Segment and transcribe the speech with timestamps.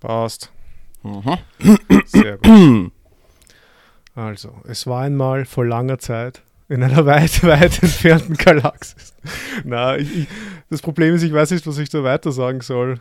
[0.00, 0.52] Passt.
[1.02, 1.38] Mhm.
[2.06, 2.92] Sehr gut.
[4.14, 9.14] Also, es war einmal vor langer Zeit in einer weit, weit entfernten Galaxis.
[9.64, 10.28] Na, ich, ich,
[10.68, 13.00] das Problem ist, ich weiß nicht, was ich da weiter sagen soll.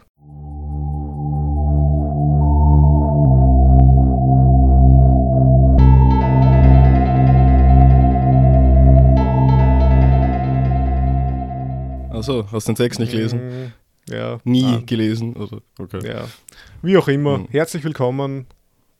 [12.11, 13.73] Also, hast den Text nicht gelesen?
[14.09, 14.39] Ja.
[14.43, 15.33] Nie ah, gelesen?
[15.35, 15.61] Oder?
[15.79, 16.07] Okay.
[16.07, 16.27] Ja.
[16.81, 17.47] Wie auch immer, Mhm.
[17.51, 18.47] herzlich willkommen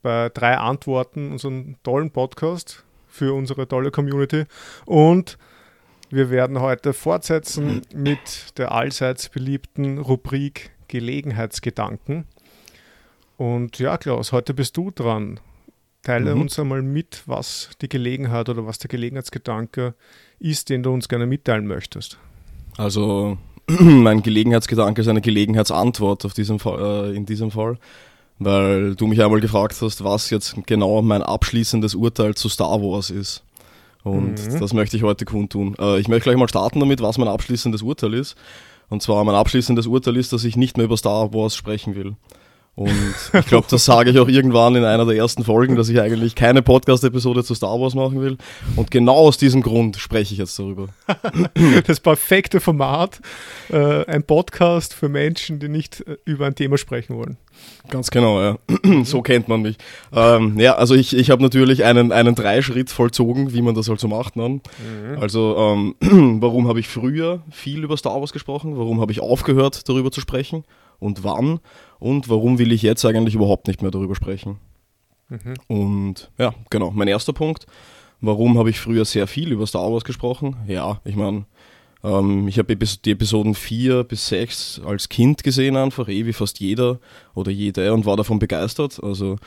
[0.02, 4.46] bei drei Antworten, unserem tollen Podcast für unsere tolle Community.
[4.86, 5.38] Und
[6.10, 12.26] wir werden heute fortsetzen mit der allseits beliebten Rubrik Gelegenheitsgedanken.
[13.38, 15.40] Und ja, Klaus, heute bist du dran.
[16.04, 16.42] Teile Mhm.
[16.42, 19.94] uns einmal mit, was die Gelegenheit oder was der Gelegenheitsgedanke
[20.40, 22.18] ist, den du uns gerne mitteilen möchtest.
[22.78, 23.38] Also,
[23.80, 27.78] mein Gelegenheitsgedanke ist eine Gelegenheitsantwort auf diesem Fall, äh, in diesem Fall,
[28.40, 33.10] weil du mich einmal gefragt hast, was jetzt genau mein abschließendes Urteil zu Star Wars
[33.10, 33.44] ist.
[34.04, 34.60] Und Mhm.
[34.60, 35.76] das möchte ich heute kundtun.
[35.80, 38.36] Äh, ich möchte gleich mal starten damit, was mein abschließendes Urteil ist.
[38.90, 42.14] Und zwar mein abschließendes Urteil ist, dass ich nicht mehr über Star Wars sprechen will.
[42.78, 42.94] Und
[43.34, 46.36] ich glaube, das sage ich auch irgendwann in einer der ersten Folgen, dass ich eigentlich
[46.36, 48.38] keine Podcast-Episode zu Star Wars machen will.
[48.76, 50.90] Und genau aus diesem Grund spreche ich jetzt darüber.
[51.88, 53.20] Das perfekte Format,
[53.72, 57.38] äh, ein Podcast für Menschen, die nicht äh, über ein Thema sprechen wollen.
[57.90, 58.58] Ganz genau, ja.
[59.04, 59.78] so kennt man mich.
[60.14, 64.00] Ähm, ja, also ich, ich habe natürlich einen, einen Dreischritt vollzogen, wie man das halt
[64.00, 64.36] so macht.
[64.36, 64.62] Ne?
[65.20, 65.96] Also, ähm,
[66.42, 68.78] warum habe ich früher viel über Star Wars gesprochen?
[68.78, 70.64] Warum habe ich aufgehört, darüber zu sprechen?
[71.00, 71.60] Und wann?
[72.00, 74.60] Und warum will ich jetzt eigentlich überhaupt nicht mehr darüber sprechen?
[75.30, 75.56] Mhm.
[75.68, 77.66] Und ja, genau, mein erster Punkt.
[78.20, 80.56] Warum habe ich früher sehr viel über Star Wars gesprochen?
[80.68, 81.46] Ja, ich meine,
[82.04, 86.60] ähm, ich habe die Episoden 4 bis 6 als Kind gesehen, einfach, eh wie fast
[86.60, 87.00] jeder
[87.36, 89.00] oder jede, und war davon begeistert.
[89.04, 89.38] Also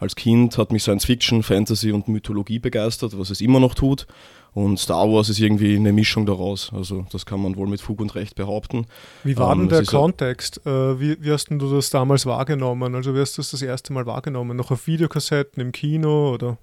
[0.00, 4.06] als Kind hat mich Science Fiction, Fantasy und Mythologie begeistert, was es immer noch tut.
[4.52, 6.72] Und Star Wars ist irgendwie eine Mischung daraus.
[6.74, 8.86] Also das kann man wohl mit Fug und Recht behaupten.
[9.22, 10.66] Wie war Ähm, denn das der Kontext?
[10.66, 12.94] Äh, wie, wie hast du das damals wahrgenommen?
[12.96, 14.56] Also wie hast du das das erste Mal wahrgenommen?
[14.56, 16.58] Noch auf Videokassetten im Kino oder?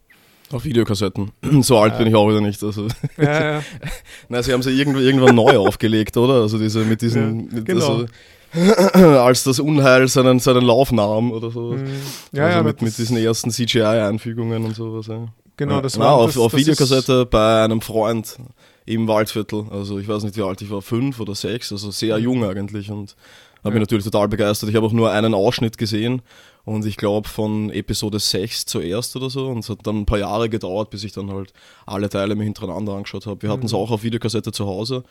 [0.51, 1.31] Auf Videokassetten.
[1.61, 1.97] So alt Ja.
[1.99, 2.63] bin ich auch wieder nicht.
[2.63, 2.87] Also
[3.17, 3.63] Ja, ja.
[4.29, 6.35] Nein, sie haben sie irgendwann, irgendwann neu aufgelegt, oder?
[6.41, 8.05] Also diese mit diesen, mit, genau.
[8.05, 8.05] also,
[9.19, 11.73] als das Unheil seinen, seinen Lauf nahm oder so.
[11.73, 11.85] Mm,
[12.31, 15.07] ja, also ja, mit, mit diesen ersten CGI-Einfügungen und sowas.
[15.07, 15.27] Ja.
[15.57, 18.37] Genau, das war auf, das, auf das Videokassette bei einem Freund
[18.85, 19.65] im Waldviertel.
[19.71, 22.23] Also ich weiß nicht, wie alt ich war, fünf oder sechs, also sehr Mhm.
[22.23, 23.15] jung eigentlich und
[23.63, 24.69] habe mich natürlich total begeistert.
[24.69, 26.21] Ich habe auch nur einen Ausschnitt gesehen
[26.67, 30.19] und ich glaube von Episode 6 zuerst oder so und es hat dann ein paar
[30.19, 31.53] Jahre gedauert, bis ich dann halt
[31.85, 33.41] alle Teile mir hintereinander angeschaut habe.
[33.41, 33.77] Wir hatten es Mhm.
[33.77, 35.03] auch auf Videokassette zu Hause.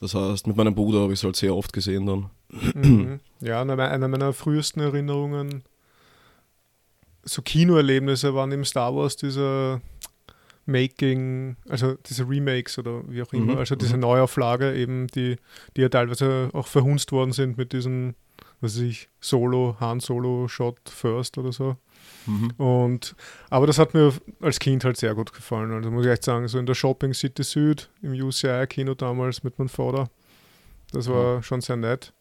[0.00, 2.30] Das heißt, mit meinem Bruder habe ich es halt sehr oft gesehen dann.
[2.74, 3.20] mhm.
[3.40, 5.62] Ja, eine, eine meiner frühesten Erinnerungen,
[7.24, 9.80] so Kinoerlebnisse waren im Star Wars diese
[10.66, 14.02] Making, also diese Remakes oder wie auch immer, Mhm, also diese mhm.
[14.02, 15.36] Neuauflage eben, die,
[15.76, 18.14] die ja teilweise auch verhunzt worden sind mit diesem,
[18.60, 21.76] was weiß ich, Solo, Han Solo Shot First oder so.
[22.58, 23.16] Und,
[23.48, 25.72] aber das hat mir als Kind halt sehr gut gefallen.
[25.72, 29.58] Also muss ich echt sagen, so in der Shopping City Süd, im UCI-Kino damals mit
[29.58, 30.10] meinem Vater,
[30.92, 32.12] das war schon sehr nett.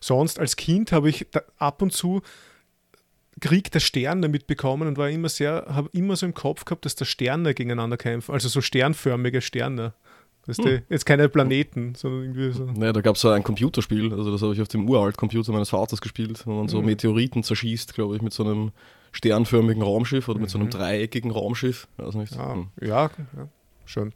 [0.00, 1.26] Sonst als Kind habe ich
[1.58, 2.22] ab und zu
[3.40, 6.94] Krieg der Sterne mitbekommen und war immer sehr, habe immer so im Kopf gehabt, dass
[6.94, 9.94] da Sterne gegeneinander kämpfen, also so sternförmige Sterne.
[10.58, 10.82] Du, Hm.
[10.88, 12.64] jetzt keine Planeten, sondern irgendwie so.
[12.64, 16.00] Naja, da gab es ein Computerspiel, also das habe ich auf dem Uralt-Computer meines Vaters
[16.00, 16.86] gespielt, wo man so Mhm.
[16.86, 18.72] Meteoriten zerschießt, glaube ich, mit so einem
[19.12, 20.70] sternförmigen Raumschiff oder mit so einem Mhm.
[20.72, 21.88] dreieckigen Raumschiff.
[21.96, 22.34] Weiß nicht.
[22.34, 22.66] Ja, Hm.
[22.80, 23.48] ja, ja,
[23.84, 24.12] schön.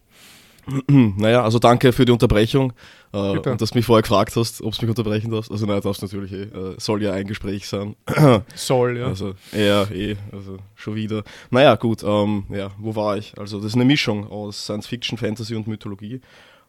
[0.88, 2.72] Naja, also danke für die Unterbrechung
[3.12, 5.50] äh, und dass du mich vorher gefragt hast, ob du mich unterbrechen darfst.
[5.50, 6.42] Also nein, darfst natürlich eh.
[6.42, 7.96] Äh, soll ja ein Gespräch sein.
[8.54, 9.06] Soll, ja.
[9.06, 11.22] Also, ja, eh, also schon wieder.
[11.50, 13.38] Naja, gut, ähm, ja, wo war ich?
[13.38, 16.20] Also, das ist eine Mischung aus Science Fiction, Fantasy und Mythologie.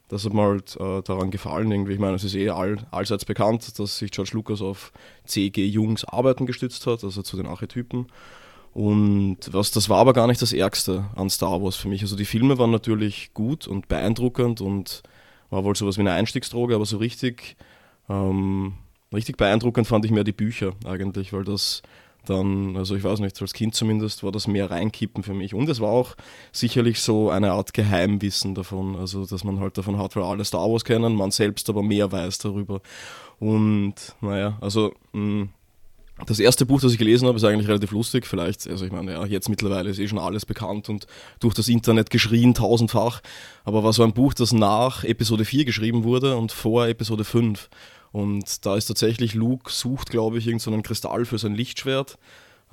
[0.07, 1.94] Das hat mir halt äh, daran gefallen irgendwie.
[1.94, 4.91] Ich meine, es ist eh all, allseits bekannt, dass sich George Lucas auf
[5.25, 5.66] C.G.
[5.66, 8.07] Jungs Arbeiten gestützt hat, also zu den Archetypen.
[8.75, 12.01] Und was, das war aber gar nicht das Ärgste an Star Wars für mich.
[12.01, 15.01] Also die Filme waren natürlich gut und beeindruckend und
[15.50, 17.56] war wohl sowas wie eine Einstiegsdroge, aber so richtig,
[18.10, 18.74] ähm,
[19.13, 21.83] richtig beeindruckend fand ich mehr die Bücher eigentlich, weil das
[22.25, 25.54] dann, also ich weiß nicht, als Kind zumindest war das mehr reinkippen für mich.
[25.54, 26.16] Und es war auch
[26.51, 30.69] sicherlich so eine Art Geheimwissen davon, also dass man halt davon hat, weil alle Star
[30.69, 32.81] Wars kennen, man selbst aber mehr weiß darüber.
[33.39, 35.48] Und naja, also mh,
[36.25, 38.25] das erste Buch, das ich gelesen habe, ist eigentlich relativ lustig.
[38.25, 41.07] Vielleicht, also ich meine, ja, jetzt mittlerweile ist eh schon alles bekannt und
[41.39, 43.21] durch das Internet geschrien tausendfach.
[43.65, 47.69] Aber war so ein Buch, das nach Episode 4 geschrieben wurde und vor Episode 5.
[48.13, 52.17] Und da ist tatsächlich Luke sucht, glaube ich, irgendeinen so Kristall für sein Lichtschwert.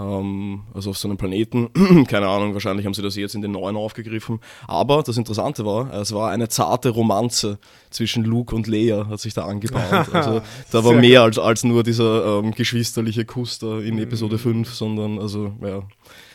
[0.02, 1.70] Ähm, also auf so einem Planeten.
[2.08, 4.40] Keine Ahnung, wahrscheinlich haben sie das jetzt in den neuen aufgegriffen.
[4.66, 7.58] Aber das Interessante war, es war eine zarte Romanze
[7.90, 10.08] zwischen Luke und Leia, hat sich da angebahnt.
[10.22, 14.68] Also da war mehr als, als nur dieser ähm, geschwisterliche Kuss da in Episode 5,
[14.68, 14.72] mhm.
[14.72, 15.82] sondern also ja,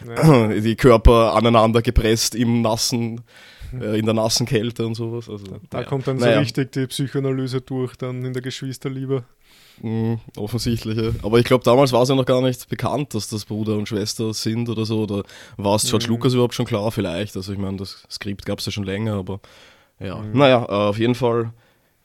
[0.08, 0.48] ja.
[0.60, 3.22] die Körper aneinander gepresst im nassen
[3.74, 5.30] äh, in der nassen Kälte und sowas.
[5.30, 5.86] Also, da ja.
[5.86, 6.36] kommt dann naja.
[6.36, 9.26] so richtig die Psychoanalyse durch, dann in der Geschwisterliebe.
[9.82, 11.12] Mhm, offensichtlich, ja.
[11.24, 13.88] Aber ich glaube, damals war es ja noch gar nicht bekannt, dass das Bruder und
[13.88, 15.04] Schwester sind oder so.
[15.04, 15.24] Oder
[15.58, 16.14] war es George mhm.
[16.14, 16.92] Lucas überhaupt schon klar?
[16.92, 17.36] Vielleicht.
[17.36, 19.40] Also ich meine, das Skript gab es ja schon länger, aber
[20.00, 20.18] ja.
[20.18, 20.38] Mhm.
[20.38, 21.54] Naja, äh, auf jeden Fall,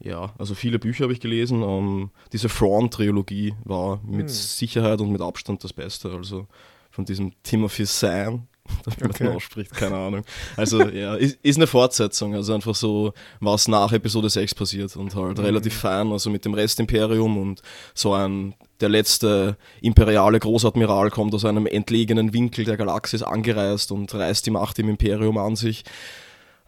[0.01, 1.63] ja, also viele Bücher habe ich gelesen.
[1.63, 4.29] Ähm, diese Thrawn-Trilogie war mit mhm.
[4.29, 6.11] Sicherheit und mit Abstand das Beste.
[6.11, 6.47] Also
[6.91, 8.49] von diesem Timothy Zahn,
[8.85, 9.25] damit okay.
[9.25, 10.25] man ausspricht, keine Ahnung.
[10.57, 15.15] Also ja, ist, ist, eine Fortsetzung, also einfach so, was nach Episode 6 passiert und
[15.15, 15.45] halt mhm.
[15.45, 17.63] relativ fein, also mit dem Restimperium und
[17.95, 24.13] so ein, der letzte imperiale Großadmiral kommt aus einem entlegenen Winkel der Galaxis angereist und
[24.13, 25.85] reißt die Macht im Imperium an sich.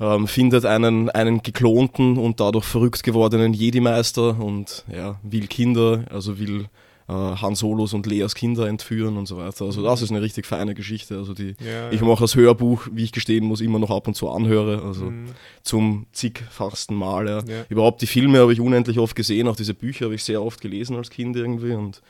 [0.00, 6.40] Ähm, findet einen, einen geklonten und dadurch verrückt gewordenen Jedi-Meister und ja, will Kinder, also
[6.40, 6.66] will
[7.12, 9.66] Han Solos und Leas Kinder entführen und so weiter.
[9.66, 11.18] Also das ist eine richtig feine Geschichte.
[11.18, 14.14] Also die ja, ich mache das Hörbuch, wie ich gestehen muss, immer noch ab und
[14.14, 14.82] zu anhöre.
[14.82, 15.26] Also mhm.
[15.62, 17.28] zum zigfachsten Mal.
[17.28, 17.38] Ja.
[17.40, 17.66] ja.
[17.68, 20.60] Überhaupt die Filme habe ich unendlich oft gesehen, auch diese Bücher habe ich sehr oft
[20.60, 22.00] gelesen als Kind irgendwie und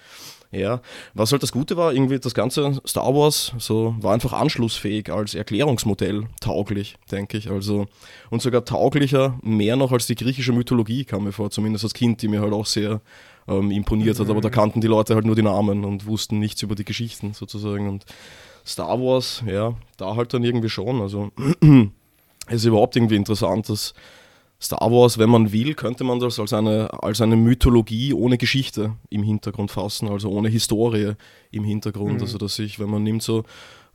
[0.54, 0.80] ja,
[1.14, 5.34] was halt das Gute war, irgendwie das ganze Star Wars so war einfach anschlussfähig als
[5.34, 7.50] Erklärungsmodell tauglich, denke ich.
[7.50, 7.86] Also
[8.30, 12.22] und sogar tauglicher, mehr noch als die griechische Mythologie kam mir vor, zumindest als Kind,
[12.22, 13.00] die mir halt auch sehr
[13.48, 14.52] ähm, imponiert hat, aber da mhm.
[14.52, 17.88] kannten die Leute halt nur die Namen und wussten nichts über die Geschichten sozusagen.
[17.88, 18.04] Und
[18.66, 21.00] Star Wars, ja, da halt dann irgendwie schon.
[21.00, 21.30] Also
[22.48, 23.94] es ist überhaupt irgendwie interessant, dass
[24.60, 28.94] Star Wars, wenn man will, könnte man das als eine, als eine Mythologie ohne Geschichte
[29.10, 31.12] im Hintergrund fassen, also ohne Historie
[31.50, 32.14] im Hintergrund.
[32.14, 32.20] Mhm.
[32.22, 33.44] Also dass sich, wenn man nimmt so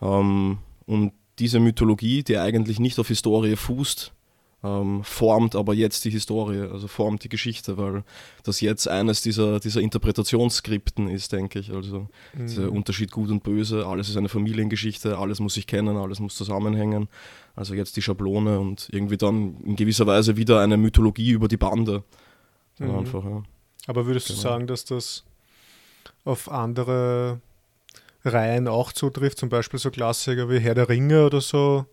[0.02, 4.12] ähm, und diese Mythologie, die eigentlich nicht auf Historie fußt,
[4.64, 8.04] ähm, formt aber jetzt die Historie, also formt die Geschichte, weil
[8.44, 11.72] das jetzt eines dieser, dieser Interpretationsskripten ist, denke ich.
[11.72, 12.48] Also mhm.
[12.48, 16.36] dieser Unterschied gut und böse, alles ist eine Familiengeschichte, alles muss sich kennen, alles muss
[16.36, 17.08] zusammenhängen.
[17.56, 21.58] Also jetzt die Schablone und irgendwie dann in gewisser Weise wieder eine Mythologie über die
[21.58, 22.04] Bande.
[22.80, 22.96] Mhm.
[22.96, 23.44] Einfach, ja.
[23.88, 24.38] Aber würdest genau.
[24.38, 25.24] du sagen, dass das
[26.26, 27.40] auf andere
[28.26, 31.86] Reihen auch zutrifft, zum Beispiel so Klassiker wie Herr der Ringe oder so?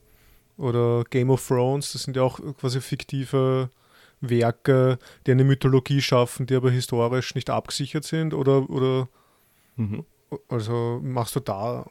[0.56, 3.70] Oder Game of Thrones, das sind ja auch quasi fiktive
[4.20, 8.35] Werke, die eine Mythologie schaffen, die aber historisch nicht abgesichert sind?
[8.35, 9.08] Oder, oder
[9.76, 10.05] mhm.
[10.49, 11.87] also machst du da,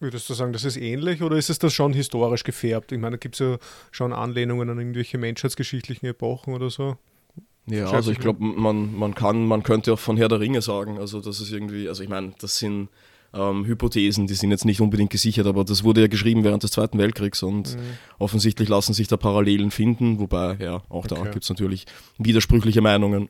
[0.00, 2.92] würdest du sagen, das ist ähnlich oder ist es das schon historisch gefärbt?
[2.92, 3.58] Ich meine, da gibt es ja
[3.90, 6.96] schon Anlehnungen an irgendwelche menschheitsgeschichtlichen Epochen oder so.
[7.66, 10.98] Ja, also ich glaube, man, man kann, man könnte auch von Herr der Ringe sagen,
[10.98, 12.88] also das ist irgendwie, also ich meine, das sind
[13.34, 16.70] ähm, Hypothesen, die sind jetzt nicht unbedingt gesichert, aber das wurde ja geschrieben während des
[16.70, 17.80] Zweiten Weltkriegs und mhm.
[18.18, 21.14] offensichtlich lassen sich da Parallelen finden, wobei, ja, auch okay.
[21.14, 21.84] da gibt es natürlich
[22.16, 23.28] widersprüchliche Meinungen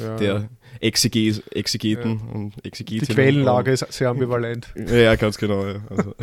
[0.00, 0.16] ja.
[0.16, 0.48] der
[0.80, 2.34] Exeges, Exegeten ja.
[2.34, 3.06] und Exegetinnen.
[3.06, 4.72] Die Quellenlage ist sehr ambivalent.
[4.76, 5.66] Ja, ganz genau.
[5.66, 6.14] Ja, also,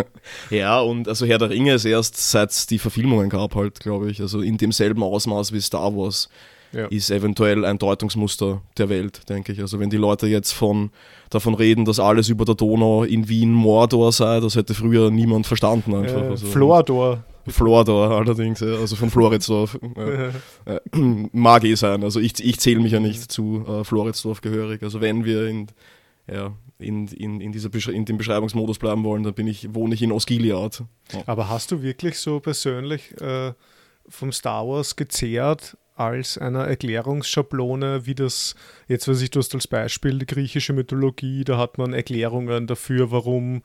[0.50, 4.10] ja, und also Herr der Ringe ist erst seit es die Verfilmungen gab halt, glaube
[4.10, 6.28] ich, also in demselben Ausmaß wie Star Wars
[6.72, 6.86] ja.
[6.86, 9.60] ist eventuell ein Deutungsmuster der Welt, denke ich.
[9.60, 10.90] Also wenn die Leute jetzt von,
[11.30, 15.46] davon reden, dass alles über der Donau in Wien Mordor sei, das hätte früher niemand
[15.46, 16.22] verstanden einfach.
[16.22, 17.24] Äh, also, Flordor.
[17.48, 19.78] Flordor allerdings, ja, also von Floridsdorf.
[19.96, 20.78] äh,
[21.32, 22.04] mag eh sein.
[22.04, 24.82] Also ich, ich zähle mich ja nicht zu äh, Floridsdorf gehörig.
[24.82, 25.66] Also wenn wir in,
[26.30, 30.02] ja, in, in, in, dieser in dem Beschreibungsmodus bleiben wollen, dann bin ich, wohne ich
[30.02, 30.84] in Osgiliath.
[31.12, 31.22] Ja.
[31.26, 33.52] Aber hast du wirklich so persönlich äh,
[34.08, 35.76] vom Star Wars gezehrt
[36.06, 38.54] als einer Erklärungsschablone, wie das,
[38.88, 43.10] jetzt weiß ich, du hast als Beispiel die griechische Mythologie, da hat man Erklärungen dafür,
[43.10, 43.62] warum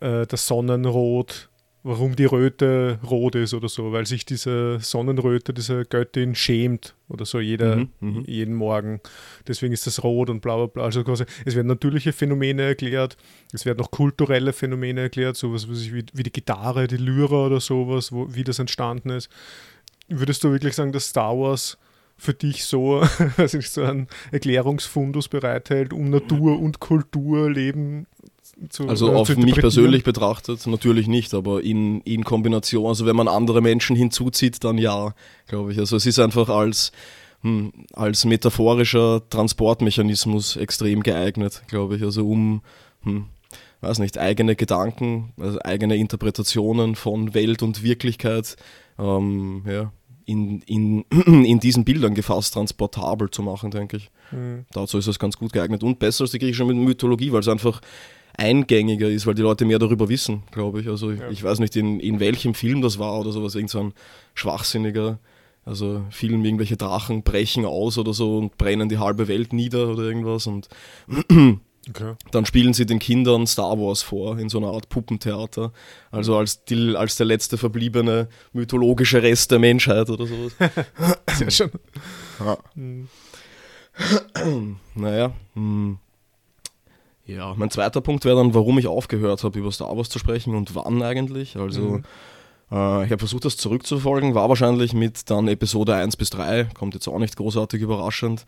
[0.00, 1.48] äh, das Sonnenrot,
[1.82, 7.24] warum die Röte rot ist oder so, weil sich diese Sonnenröte, diese Göttin schämt oder
[7.24, 8.24] so jeder, mhm, mhm.
[8.26, 9.00] jeden Morgen.
[9.46, 10.82] Deswegen ist das rot und bla bla bla.
[10.82, 13.16] Also quasi, es werden natürliche Phänomene erklärt,
[13.52, 18.10] es werden auch kulturelle Phänomene erklärt, sowas wie, wie die Gitarre, die Lyra oder sowas,
[18.10, 19.30] wo, wie das entstanden ist
[20.08, 21.78] würdest du wirklich sagen, dass Star Wars
[22.16, 23.02] für dich so,
[23.36, 28.06] also so einen Erklärungsfundus bereithält, um Natur und Kultur leben
[28.70, 33.16] zu Also äh, auf mich persönlich betrachtet natürlich nicht, aber in, in Kombination, also wenn
[33.16, 35.14] man andere Menschen hinzuzieht, dann ja,
[35.46, 35.78] glaube ich.
[35.78, 36.92] Also es ist einfach als,
[37.42, 42.02] hm, als metaphorischer Transportmechanismus extrem geeignet, glaube ich.
[42.02, 42.62] Also um,
[43.02, 43.26] hm,
[43.82, 48.56] weiß nicht, eigene Gedanken, also eigene Interpretationen von Welt und Wirklichkeit
[48.98, 49.92] ähm, ja,
[50.26, 51.04] in, in,
[51.44, 54.10] in diesen Bildern gefasst transportabel zu machen, denke ich.
[54.32, 54.66] Mhm.
[54.72, 57.80] Dazu ist es ganz gut geeignet und besser als die griechische Mythologie, weil es einfach
[58.36, 60.88] eingängiger ist, weil die Leute mehr darüber wissen, glaube ich.
[60.88, 61.30] Also ja.
[61.30, 63.94] ich weiß nicht, in, in welchem Film das war oder sowas, irgend so ein
[64.34, 65.18] schwachsinniger,
[65.64, 70.02] also Film, irgendwelche Drachen brechen aus oder so und brennen die halbe Welt nieder oder
[70.02, 70.68] irgendwas und
[71.88, 72.14] Okay.
[72.32, 75.72] Dann spielen sie den Kindern Star Wars vor in so einer Art Puppentheater.
[76.10, 80.52] Also als, die, als der letzte verbliebene mythologische Rest der Menschheit oder sowas.
[81.38, 81.70] Sehr schön.
[82.40, 82.58] Ja.
[82.74, 83.08] Mhm.
[84.94, 85.32] naja.
[85.54, 85.98] Hm.
[87.26, 90.54] Ja, mein zweiter Punkt wäre dann, warum ich aufgehört habe, über Star Wars zu sprechen
[90.54, 91.56] und wann eigentlich.
[91.56, 92.04] Also, mhm.
[92.70, 96.94] äh, ich habe versucht, das zurückzuverfolgen, war wahrscheinlich mit dann Episode 1 bis 3, kommt
[96.94, 98.46] jetzt auch nicht großartig überraschend.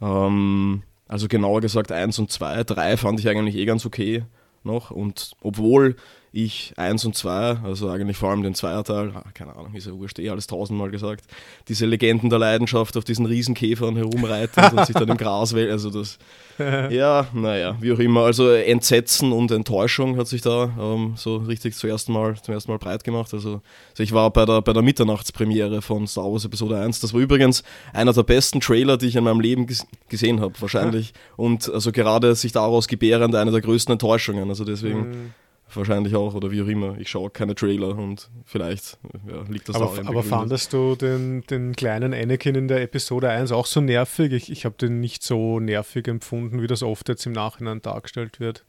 [0.00, 2.64] Ähm, also genauer gesagt 1 und 2.
[2.64, 4.24] 3 fand ich eigentlich eh ganz okay
[4.64, 4.90] noch.
[4.90, 5.96] Und obwohl
[6.36, 9.92] ich 1 und 2, also eigentlich vor allem den Zweierteil, ah, keine Ahnung, ist ja
[9.94, 11.24] wurscht, eh alles tausendmal gesagt,
[11.68, 15.88] diese Legenden der Leidenschaft auf diesen Riesenkäfern herumreitet und sich dann im Gras wählt, also
[15.88, 16.18] das,
[16.58, 21.74] ja, naja, wie auch immer, also Entsetzen und Enttäuschung hat sich da ähm, so richtig
[21.74, 23.62] zum ersten Mal, zum ersten Mal breit gemacht, also,
[23.92, 27.20] also ich war bei der, bei der Mitternachtspremiere von Star Wars Episode 1, das war
[27.20, 27.62] übrigens
[27.94, 29.66] einer der besten Trailer, die ich in meinem Leben
[30.10, 35.32] gesehen habe, wahrscheinlich, und also gerade sich daraus gebärend eine der größten Enttäuschungen, also deswegen...
[35.68, 36.98] Mhm wahrscheinlich auch oder wie auch immer.
[36.98, 41.42] Ich schaue keine Trailer und vielleicht ja, liegt das aber, auch Aber fandest du den,
[41.46, 44.32] den kleinen Anakin in der Episode 1 auch so nervig?
[44.32, 48.40] Ich, ich habe den nicht so nervig empfunden, wie das oft jetzt im Nachhinein dargestellt
[48.40, 48.64] wird.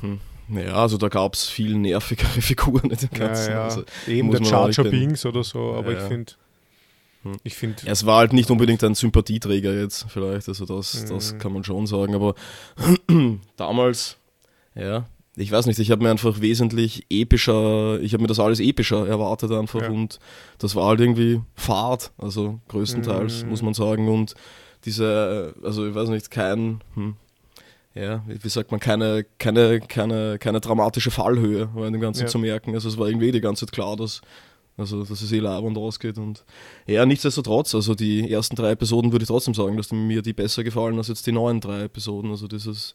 [0.00, 0.20] Hm.
[0.48, 3.50] Naja, also da gab es viel nervigere Figuren in dem Ganzen.
[3.50, 3.64] Ja, ja.
[3.64, 6.32] Also, Eben der Jar Jar Binks oder so, aber ja, ich finde
[7.22, 7.36] hm.
[7.44, 7.82] ich finde.
[7.84, 11.38] Es war halt nicht unbedingt ein Sympathieträger jetzt, vielleicht, also das, das hm.
[11.38, 12.34] kann man schon sagen, aber
[13.56, 14.16] damals,
[14.74, 15.06] ja,
[15.40, 19.08] ich weiß nicht, ich habe mir einfach wesentlich epischer, ich habe mir das alles epischer
[19.08, 19.88] erwartet einfach ja.
[19.90, 20.18] und
[20.58, 23.50] das war halt irgendwie Fahrt, also größtenteils mhm.
[23.50, 24.34] muss man sagen und
[24.84, 27.16] diese, also ich weiß nicht, kein, hm,
[27.94, 32.28] ja, wie sagt man, keine, keine, keine, keine dramatische Fallhöhe war in dem Ganzen ja.
[32.28, 34.20] zu merken, also es war irgendwie die ganze Zeit klar, dass
[34.76, 36.16] also, dass es eh und ausgeht.
[36.16, 36.42] Und
[36.86, 40.64] ja, nichtsdestotrotz, also die ersten drei Episoden würde ich trotzdem sagen, dass mir die besser
[40.64, 42.30] gefallen als jetzt die neuen drei Episoden.
[42.30, 42.94] Also dieses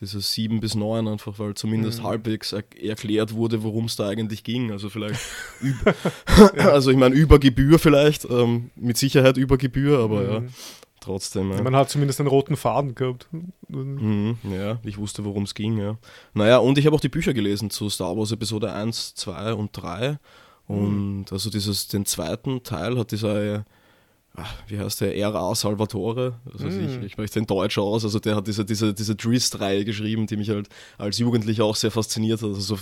[0.00, 2.06] dieses 7 bis 9 einfach, weil zumindest mhm.
[2.06, 4.70] halbwegs er erklärt wurde, worum es da eigentlich ging.
[4.70, 5.20] Also vielleicht
[6.56, 6.70] ja.
[6.70, 10.46] also ich meine über Gebühr vielleicht, ähm, mit Sicherheit über Gebühr, aber mhm.
[10.46, 10.52] ja,
[11.00, 11.52] trotzdem.
[11.52, 11.62] Ja.
[11.62, 13.28] Man hat zumindest einen roten Faden gehabt.
[13.68, 15.98] Mhm, ja, ich wusste, worum es ging, ja.
[16.34, 19.70] Naja, und ich habe auch die Bücher gelesen zu Star Wars Episode 1, 2 und
[19.72, 20.18] 3.
[20.68, 20.76] Mhm.
[20.76, 23.64] Und also dieses, den zweiten Teil hat dieser
[24.66, 25.54] wie heißt der, R.A.
[25.54, 26.86] Salvatore, also mm.
[26.86, 30.36] ich, ich möchte den Deutsch aus, also der hat diese, diese, diese Drist-Reihe geschrieben, die
[30.36, 32.78] mich halt als Jugendlicher auch sehr fasziniert hat, also so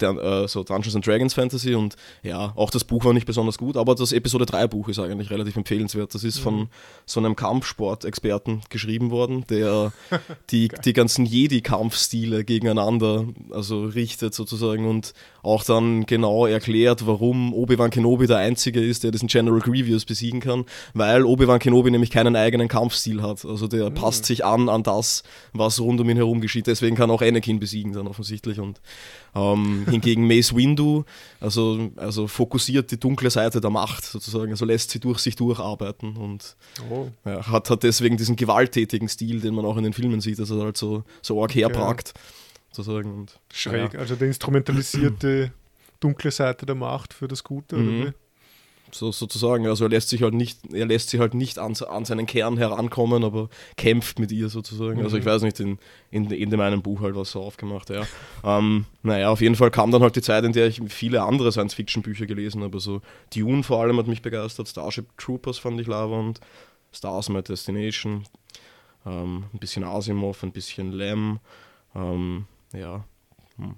[0.00, 3.58] der, äh, so Dungeons and Dragons Fantasy und ja, auch das Buch war nicht besonders
[3.58, 6.14] gut, aber das Episode 3 Buch ist eigentlich relativ empfehlenswert.
[6.14, 6.42] Das ist mhm.
[6.42, 6.68] von
[7.04, 9.92] so einem Kampfsport-Experten geschrieben worden, der
[10.50, 17.90] die, die ganzen Jedi-Kampfstile gegeneinander also richtet sozusagen und auch dann genau erklärt, warum Obi-Wan
[17.90, 20.64] Kenobi der Einzige ist, der diesen General Grievous besiegen kann,
[20.94, 23.44] weil Obi-Wan Kenobi nämlich keinen eigenen Kampfstil hat.
[23.44, 23.94] Also der mhm.
[23.94, 26.66] passt sich an an das, was rund um ihn herum geschieht.
[26.66, 28.80] Deswegen kann auch Anakin besiegen dann offensichtlich und
[29.36, 31.04] ähm, hingegen Mace Windu,
[31.40, 36.16] also, also fokussiert die dunkle Seite der Macht sozusagen, also lässt sie durch sich durcharbeiten
[36.16, 36.56] und
[36.90, 37.08] oh.
[37.24, 40.62] ja, hat, hat deswegen diesen gewalttätigen Stil, den man auch in den Filmen sieht, also
[40.62, 42.12] halt so, so arg herpragt.
[42.14, 42.22] Ja.
[42.72, 43.14] Sozusagen.
[43.14, 44.00] Und, Schräg, ja.
[44.00, 45.52] also der instrumentalisierte
[46.00, 47.88] dunkle Seite der Macht für das Gute, mhm.
[47.88, 48.12] oder wie?
[48.92, 49.66] So, sozusagen.
[49.66, 52.56] Also er lässt sich halt nicht, er lässt sie halt nicht an, an seinen Kern
[52.56, 54.98] herankommen, aber kämpft mit ihr sozusagen.
[54.98, 55.04] Mhm.
[55.04, 55.30] Also ich mhm.
[55.30, 55.78] weiß nicht, in,
[56.10, 58.06] in, in dem einen Buch halt was so aufgemacht, ja.
[58.44, 61.52] ähm, naja, auf jeden Fall kam dann halt die Zeit, in der ich viele andere
[61.52, 62.76] Science-Fiction-Bücher gelesen habe.
[62.76, 63.02] Also
[63.34, 66.40] Dune vor allem hat mich begeistert, Starship Troopers fand ich und
[66.92, 68.24] Stars My Destination,
[69.04, 71.40] ähm, ein bisschen Asimov, ein bisschen Lem,
[71.94, 73.04] ähm, ja,
[73.56, 73.74] hm.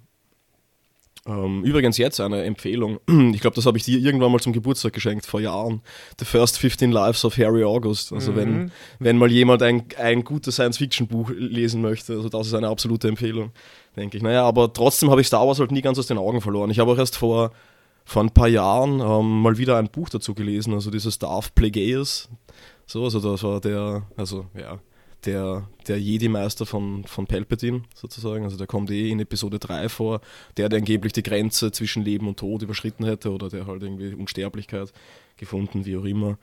[1.28, 2.98] Ähm, übrigens jetzt eine Empfehlung.
[3.38, 5.82] Ich glaube, das habe ich dir irgendwann mal zum Geburtstag geschenkt, vor Jahren.
[6.18, 8.12] The First 15 Lives of Harry August.
[8.12, 8.36] Also mhm.
[8.36, 13.08] wenn, wenn mal jemand ein, ein gutes Science-Fiction-Buch lesen möchte, also das ist eine absolute
[13.08, 13.52] Empfehlung,
[13.96, 14.22] denke ich.
[14.22, 16.70] Naja, aber trotzdem habe ich Star Wars halt nie ganz aus den Augen verloren.
[16.70, 17.52] Ich habe auch erst vor,
[18.06, 22.30] vor ein paar Jahren ähm, mal wieder ein Buch dazu gelesen, also dieses Darth Plagueis.
[22.86, 24.78] So, also das war der, also ja,
[25.28, 30.20] der, der Jedi-Meister von, von Palpatine sozusagen, also der kommt eh in Episode 3 vor,
[30.56, 34.14] der, der angeblich die Grenze zwischen Leben und Tod überschritten hätte oder der halt irgendwie
[34.14, 34.92] Unsterblichkeit
[35.36, 36.38] gefunden, wie auch immer.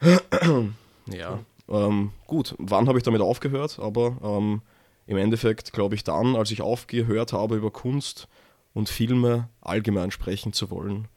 [1.12, 3.78] ja, ähm, gut, wann habe ich damit aufgehört?
[3.78, 4.60] Aber ähm,
[5.06, 8.28] im Endeffekt glaube ich dann, als ich aufgehört habe, über Kunst
[8.74, 11.08] und Filme allgemein sprechen zu wollen.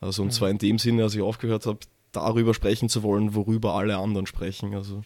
[0.00, 0.32] Also und mhm.
[0.32, 1.78] zwar in dem Sinne, als ich aufgehört habe,
[2.12, 4.74] darüber sprechen zu wollen, worüber alle anderen sprechen.
[4.74, 5.02] Also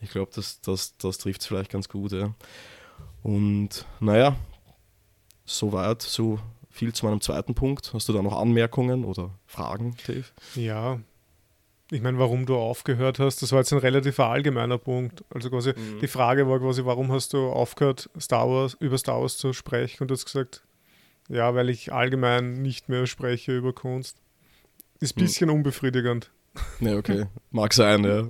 [0.00, 2.12] ich glaube, das, das, das trifft es vielleicht ganz gut.
[2.12, 2.34] Ja.
[3.22, 4.36] Und naja,
[5.44, 6.38] soweit, so
[6.70, 7.92] viel zu meinem zweiten Punkt.
[7.94, 10.26] Hast du da noch Anmerkungen oder Fragen, Dave?
[10.54, 11.00] Ja,
[11.90, 15.24] ich meine, warum du aufgehört hast, das war jetzt ein relativ allgemeiner Punkt.
[15.30, 16.00] Also quasi mhm.
[16.00, 20.02] die Frage war quasi, warum hast du aufgehört, Star Wars, über Star Wars zu sprechen
[20.02, 20.62] und du hast gesagt,
[21.28, 24.18] ja, weil ich allgemein nicht mehr spreche über Kunst.
[25.00, 25.26] Ist ein mhm.
[25.26, 25.56] bisschen mhm.
[25.56, 26.30] unbefriedigend.
[26.80, 27.26] Ja, okay.
[27.50, 28.28] Mag sein, ja.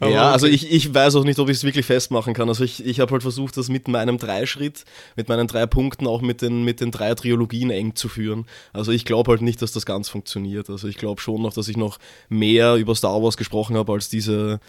[0.08, 2.48] ja, also ich, ich weiß auch nicht, ob ich es wirklich festmachen kann.
[2.48, 4.84] Also ich, ich habe halt versucht, das mit meinem Dreischritt,
[5.16, 8.46] mit meinen drei Punkten auch mit den, mit den drei Triologien eng zu führen.
[8.72, 10.70] Also ich glaube halt nicht, dass das ganz funktioniert.
[10.70, 14.08] Also ich glaube schon noch, dass ich noch mehr über Star Wars gesprochen habe, als
[14.08, 14.60] diese,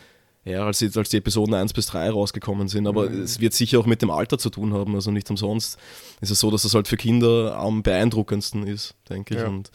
[0.45, 2.87] ja, als, jetzt, als die Episoden 1 bis 3 rausgekommen sind.
[2.87, 3.23] Aber mhm.
[3.23, 4.95] es wird sicher auch mit dem Alter zu tun haben.
[4.95, 5.79] Also nicht umsonst
[6.21, 9.41] ist es so, dass das halt für Kinder am beeindruckendsten ist, denke ich.
[9.41, 9.47] Ja.
[9.47, 9.71] Und,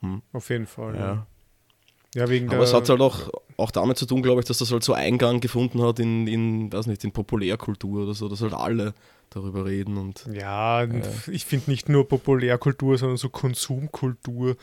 [0.00, 0.22] hm.
[0.32, 0.94] Auf jeden Fall.
[0.94, 1.00] Ja.
[1.00, 1.26] ja.
[2.14, 4.72] Ja, wegen Aber es hat halt auch, auch damit zu tun, glaube ich, dass das
[4.72, 8.54] halt so Eingang gefunden hat in, in, weiß nicht, in Populärkultur oder so, dass halt
[8.54, 8.94] alle
[9.30, 10.26] darüber reden und.
[10.32, 14.56] Ja, äh, ich finde nicht nur Populärkultur, sondern so Konsumkultur.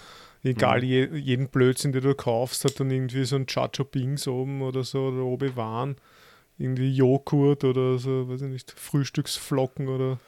[0.43, 0.87] Egal, mhm.
[0.87, 4.83] je, jeden Blödsinn, den du kaufst, hat dann irgendwie so ein Chacho Bings oben oder
[4.83, 5.97] so, oder Obi-Wan.
[6.57, 10.19] Irgendwie Joghurt oder so, weiß ich nicht, Frühstücksflocken oder.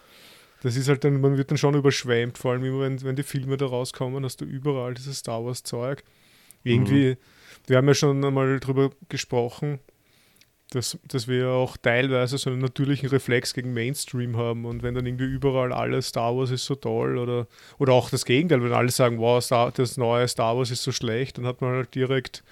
[0.64, 3.24] Das ist halt dann, man wird dann schon überschwemmt, vor allem immer, wenn, wenn die
[3.24, 6.04] Filme da rauskommen, hast du überall dieses Star Wars-Zeug.
[6.64, 7.18] Irgendwie, mhm.
[7.68, 9.80] wir haben ja schon einmal darüber gesprochen,
[10.72, 15.06] dass, dass wir auch teilweise so einen natürlichen Reflex gegen Mainstream haben und wenn dann
[15.06, 17.48] irgendwie überall alles Star Wars ist so toll oder,
[17.78, 20.92] oder auch das Gegenteil, wenn alle sagen, wow, Star, das neue Star Wars ist so
[20.92, 22.44] schlecht, dann hat man halt direkt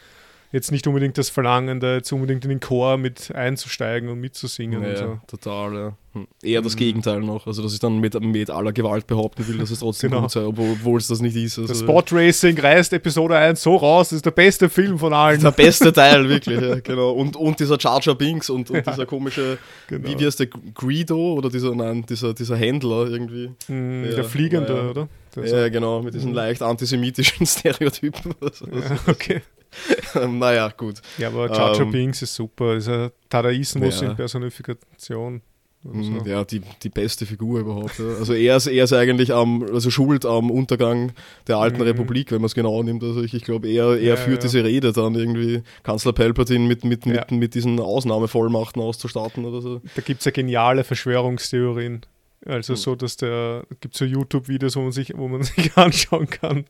[0.56, 4.82] jetzt nicht unbedingt das Verlangen, da jetzt unbedingt in den Chor mit einzusteigen und mitzusingen.
[4.82, 5.20] Ja, und so.
[5.28, 5.98] total, ja.
[6.14, 6.28] Hm.
[6.42, 6.80] Eher das mhm.
[6.80, 7.46] Gegenteil noch.
[7.46, 10.22] Also, dass ich dann mit, mit aller Gewalt behaupten will, dass es trotzdem genau.
[10.24, 11.60] gut sei, obwohl es das nicht ist.
[11.60, 15.12] Also, das Spot Racing reißt Episode 1 so raus, das ist der beste Film von
[15.12, 15.42] allen.
[15.42, 17.12] Der beste Teil, wirklich, ja, genau.
[17.12, 19.58] Und, und dieser Jar Binks und, und ja, dieser komische,
[19.88, 20.08] genau.
[20.08, 23.52] wie, wie heißt der, Greedo oder dieser, nein, dieser, dieser Händler irgendwie.
[23.68, 25.10] Mhm, der Fliegende, oder?
[25.36, 26.36] Der ja, genau, mit diesen mhm.
[26.38, 28.34] leicht antisemitischen Stereotypen.
[28.40, 28.68] Also,
[29.08, 29.42] okay.
[30.28, 31.02] naja, gut.
[31.18, 32.76] Ja, aber Jar ähm, Binks ist super.
[32.76, 35.42] Ist ein Dadaismus in Personifikation.
[35.86, 36.30] Mhm, so.
[36.30, 38.00] Ja, die, die beste Figur überhaupt.
[38.00, 38.06] Ja.
[38.20, 41.12] Also er ist, er ist eigentlich am, also schuld am Untergang
[41.48, 41.84] der alten mhm.
[41.84, 43.04] Republik, wenn man es genau nimmt.
[43.04, 44.50] Also ich, ich glaube, er, er ja, führt ja.
[44.50, 49.82] diese Rede dann irgendwie, Kanzler Palpatine mit, mit, mit, mit diesen Ausnahmevollmachten auszustatten oder so.
[49.96, 52.02] Da gibt es ja geniale Verschwörungstheorien.
[52.46, 52.78] Also mhm.
[52.78, 56.66] so, dass der, gibt so YouTube-Videos, wo man sich, wo man sich anschauen kann,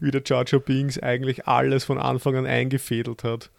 [0.00, 3.50] wie der Jar Jar Binks eigentlich alles von Anfang an eingefädelt hat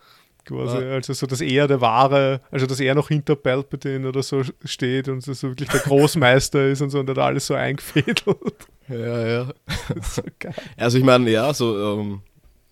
[0.45, 0.77] quasi.
[0.77, 0.93] Ja.
[0.93, 5.07] Also so, dass er der wahre, also dass er noch hinter Palpatine oder so steht
[5.07, 8.23] und so wirklich der Großmeister ist und so und hat alles so eingefädelt.
[8.87, 9.53] Ja, ja.
[10.01, 10.21] So
[10.77, 12.21] also ich meine, ja, so, ähm,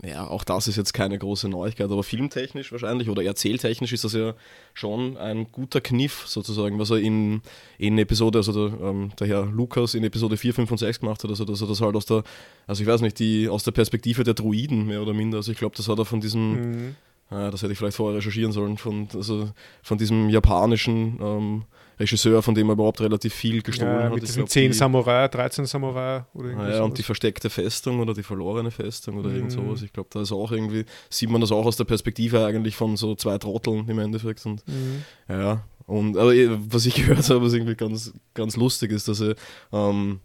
[0.03, 4.13] ja, auch das ist jetzt keine große Neuigkeit, aber filmtechnisch wahrscheinlich oder erzähltechnisch ist das
[4.13, 4.33] ja
[4.73, 7.41] schon ein guter Kniff sozusagen, was er in,
[7.77, 11.23] in Episode, also der, ähm, der Herr Lukas in Episode 4, 5 und 6 gemacht
[11.23, 12.23] hat, also dass er das halt aus der,
[12.65, 15.57] also ich weiß nicht, die aus der Perspektive der Druiden mehr oder minder, also ich
[15.57, 16.95] glaube, das hat er von diesem mhm.
[17.31, 19.49] Äh, das hätte ich vielleicht vorher recherchieren sollen, von, also
[19.83, 21.63] von diesem japanischen ähm,
[21.99, 24.13] Regisseur, von dem er überhaupt relativ viel gestohlen ja, hat.
[24.13, 28.23] Mit diesen 10 Samurai, 13 Samurai oder ah, ja, und die versteckte Festung oder die
[28.23, 29.35] verlorene Festung oder mhm.
[29.35, 29.81] irgend sowas.
[29.81, 32.95] Ich glaube, da ist auch irgendwie, sieht man das auch aus der Perspektive eigentlich von
[32.95, 34.45] so zwei Trotteln im Endeffekt.
[34.45, 35.03] Und mhm.
[35.27, 36.31] ja, und aber
[36.71, 39.35] was ich gehört habe, was irgendwie ganz, ganz lustig ist, dass er
[39.73, 40.21] ähm,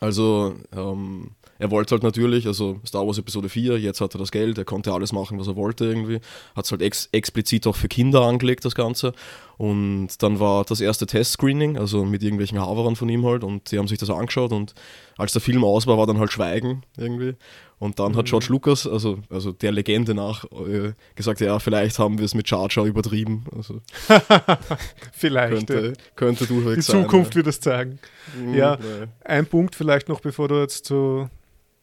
[0.00, 4.30] also ähm, er wollte halt natürlich, also Star Wars Episode 4, jetzt hat er das
[4.30, 6.20] Geld, er konnte alles machen, was er wollte irgendwie.
[6.54, 9.12] Hat es halt ex explizit auch für Kinder angelegt, das Ganze.
[9.58, 13.78] Und dann war das erste Test-Screening, also mit irgendwelchen Haverern von ihm halt, und die
[13.78, 14.72] haben sich das angeschaut und
[15.16, 17.34] als der Film aus war, war dann halt Schweigen irgendwie.
[17.80, 18.16] Und dann mhm.
[18.16, 22.34] hat George Lucas, also, also der Legende nach, äh, gesagt, ja, vielleicht haben wir es
[22.34, 23.44] mit Jar Jar übertrieben.
[23.54, 23.80] Also,
[25.12, 25.66] vielleicht.
[25.66, 25.92] Könnte, ja.
[26.14, 27.02] könnte durchaus Die sein.
[27.02, 27.36] Zukunft ja.
[27.36, 27.98] wird es zeigen.
[28.40, 29.06] Mhm, ja, nee.
[29.24, 31.28] ein Punkt vielleicht noch, bevor du jetzt zu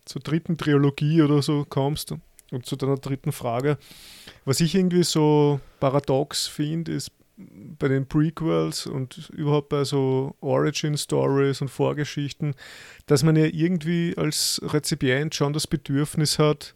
[0.06, 2.14] zur dritten Trilogie oder so kommst
[2.52, 3.78] und zu deiner dritten Frage.
[4.46, 10.98] Was ich irgendwie so paradox finde, ist bei den Prequels und überhaupt bei so Origin
[10.98, 12.56] Stories und Vorgeschichten,
[13.08, 16.76] dass man ja irgendwie als Rezipient schon das Bedürfnis hat,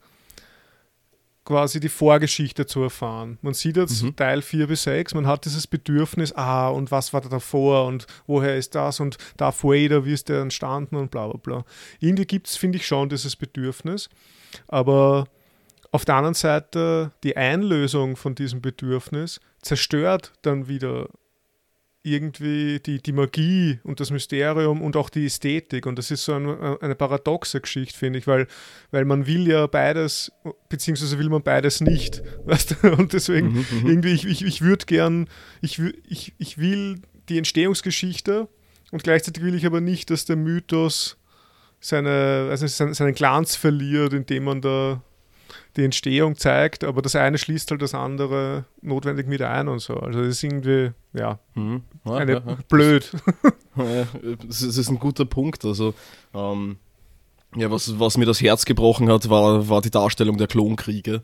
[1.45, 3.39] quasi die Vorgeschichte zu erfahren.
[3.41, 4.15] Man sieht jetzt mhm.
[4.15, 8.05] Teil 4 bis 6, man hat dieses Bedürfnis, ah, und was war da davor und
[8.27, 11.65] woher ist das und Darth Vader, wie ist der entstanden und bla bla bla.
[11.99, 14.09] Irgendwie gibt es, finde ich, schon dieses Bedürfnis,
[14.67, 15.27] aber
[15.91, 21.09] auf der anderen Seite die Einlösung von diesem Bedürfnis zerstört dann wieder
[22.01, 25.85] irgendwie die, die Magie und das Mysterium und auch die Ästhetik.
[25.85, 26.47] Und das ist so ein,
[26.81, 28.47] eine paradoxe Geschichte, finde ich, weil,
[28.91, 30.31] weil man will ja beides,
[30.69, 32.23] beziehungsweise will man beides nicht.
[32.45, 32.93] Weißt du?
[32.93, 33.89] Und deswegen, mhm, mhm.
[33.89, 35.27] irgendwie, ich, ich, ich würde gern,
[35.61, 38.47] ich, ich, ich will die Entstehungsgeschichte
[38.91, 41.17] und gleichzeitig will ich aber nicht, dass der Mythos
[41.81, 45.01] seine, also seinen Glanz verliert, indem man da
[45.75, 49.95] die Entstehung zeigt, aber das eine schließt halt das andere notwendig mit ein und so.
[49.95, 51.83] Also das ist irgendwie, ja, mhm.
[52.05, 52.57] ja, eine, ja, ja.
[52.67, 53.11] blöd.
[53.75, 55.65] Das, das ist ein guter Punkt.
[55.65, 55.93] Also,
[56.33, 56.77] ähm,
[57.55, 61.23] ja, was, was mir das Herz gebrochen hat, war, war die Darstellung der Klonkriege.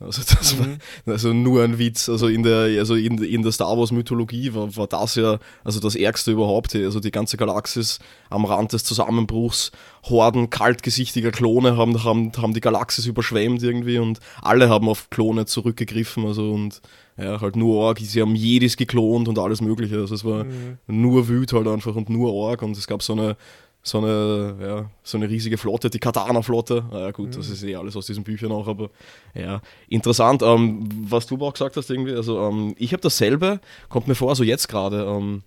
[0.00, 0.78] Also das mhm.
[1.04, 2.08] war also nur ein Witz.
[2.08, 5.78] Also in der, also in, in der Star Wars Mythologie war, war das ja also
[5.78, 6.74] das Ärgste überhaupt.
[6.74, 7.98] Also die ganze Galaxis
[8.30, 9.72] am Rand des Zusammenbruchs,
[10.04, 15.44] Horden kaltgesichtiger Klone haben, haben, haben die Galaxis überschwemmt irgendwie und alle haben auf Klone
[15.44, 16.26] zurückgegriffen.
[16.26, 16.80] Also und
[17.18, 19.98] ja, halt nur Org, sie haben Jedis geklont und alles mögliche.
[19.98, 20.78] Also es war mhm.
[20.86, 23.36] nur Wüt halt einfach und nur Org und es gab so eine
[23.82, 26.84] so eine, ja, so eine riesige Flotte, die Katana-Flotte.
[26.92, 27.32] Ja, gut, mhm.
[27.32, 28.90] das ist eh alles aus diesen Büchern auch, aber
[29.34, 30.42] ja, interessant.
[30.42, 34.36] Ähm, was du auch gesagt hast, irgendwie, also ähm, ich habe dasselbe, kommt mir vor,
[34.36, 35.42] so jetzt gerade, ähm,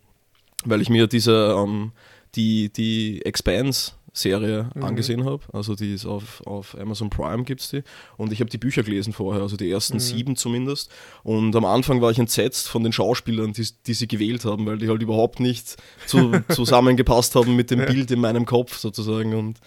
[0.66, 1.92] weil ich mir diese, ähm,
[2.36, 4.84] die, die Expanse Serie mhm.
[4.84, 5.42] angesehen habe.
[5.52, 7.84] Also die ist auf, auf Amazon Prime gibt es die.
[8.16, 10.02] Und ich habe die Bücher gelesen vorher, also die ersten mhm.
[10.02, 10.92] sieben zumindest.
[11.24, 14.78] Und am Anfang war ich entsetzt von den Schauspielern, die, die sie gewählt haben, weil
[14.78, 17.86] die halt überhaupt nicht zu, zusammengepasst haben mit dem ja.
[17.88, 19.34] Bild in meinem Kopf sozusagen.
[19.34, 19.60] Und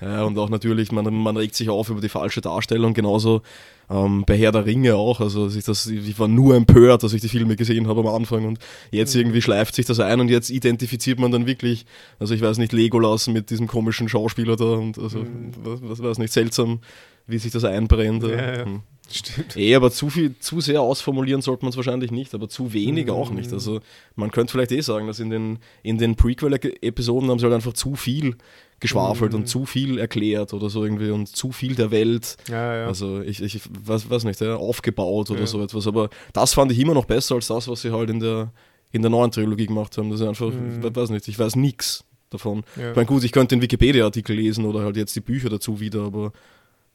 [0.00, 3.42] ja, und auch natürlich, man, man regt sich auf über die falsche Darstellung, genauso
[3.90, 5.20] ähm, bei Herr der Ringe auch.
[5.20, 8.46] Also ich, das, ich war nur empört, dass ich die Filme gesehen habe am Anfang
[8.46, 8.58] und
[8.90, 9.22] jetzt mhm.
[9.22, 11.84] irgendwie schleift sich das ein und jetzt identifiziert man dann wirklich,
[12.18, 15.52] also ich weiß nicht, Legolas mit diesem komischen Schauspieler da und also mhm.
[15.62, 16.80] was, was weiß nicht, seltsam,
[17.26, 18.22] wie sich das einbrennt.
[18.24, 18.64] Ja, ja.
[18.64, 18.80] Hm.
[19.10, 19.56] Stimmt.
[19.58, 23.06] Eh, aber zu viel, zu sehr ausformulieren sollte man es wahrscheinlich nicht, aber zu wenig
[23.06, 23.12] mhm.
[23.12, 23.52] auch nicht.
[23.52, 23.80] Also
[24.16, 27.74] man könnte vielleicht eh sagen, dass in den, in den Prequel-Episoden haben sie halt einfach
[27.74, 28.36] zu viel
[28.82, 29.38] geschwafelt mhm.
[29.38, 32.36] und zu viel erklärt oder so irgendwie und zu viel der Welt.
[32.48, 32.86] Ja, ja.
[32.86, 35.86] Also ich, ich weiß, weiß nicht, ja, aufgebaut oder so etwas.
[35.86, 38.52] Aber das fand ich immer noch besser als das, was sie halt in der,
[38.90, 40.10] in der neuen Trilogie gemacht haben.
[40.10, 40.84] Das ist einfach, mhm.
[40.84, 42.64] ich weiß nicht, ich weiß nichts davon.
[42.76, 46.02] Ich meine, gut, ich könnte den Wikipedia-Artikel lesen oder halt jetzt die Bücher dazu wieder,
[46.02, 46.32] aber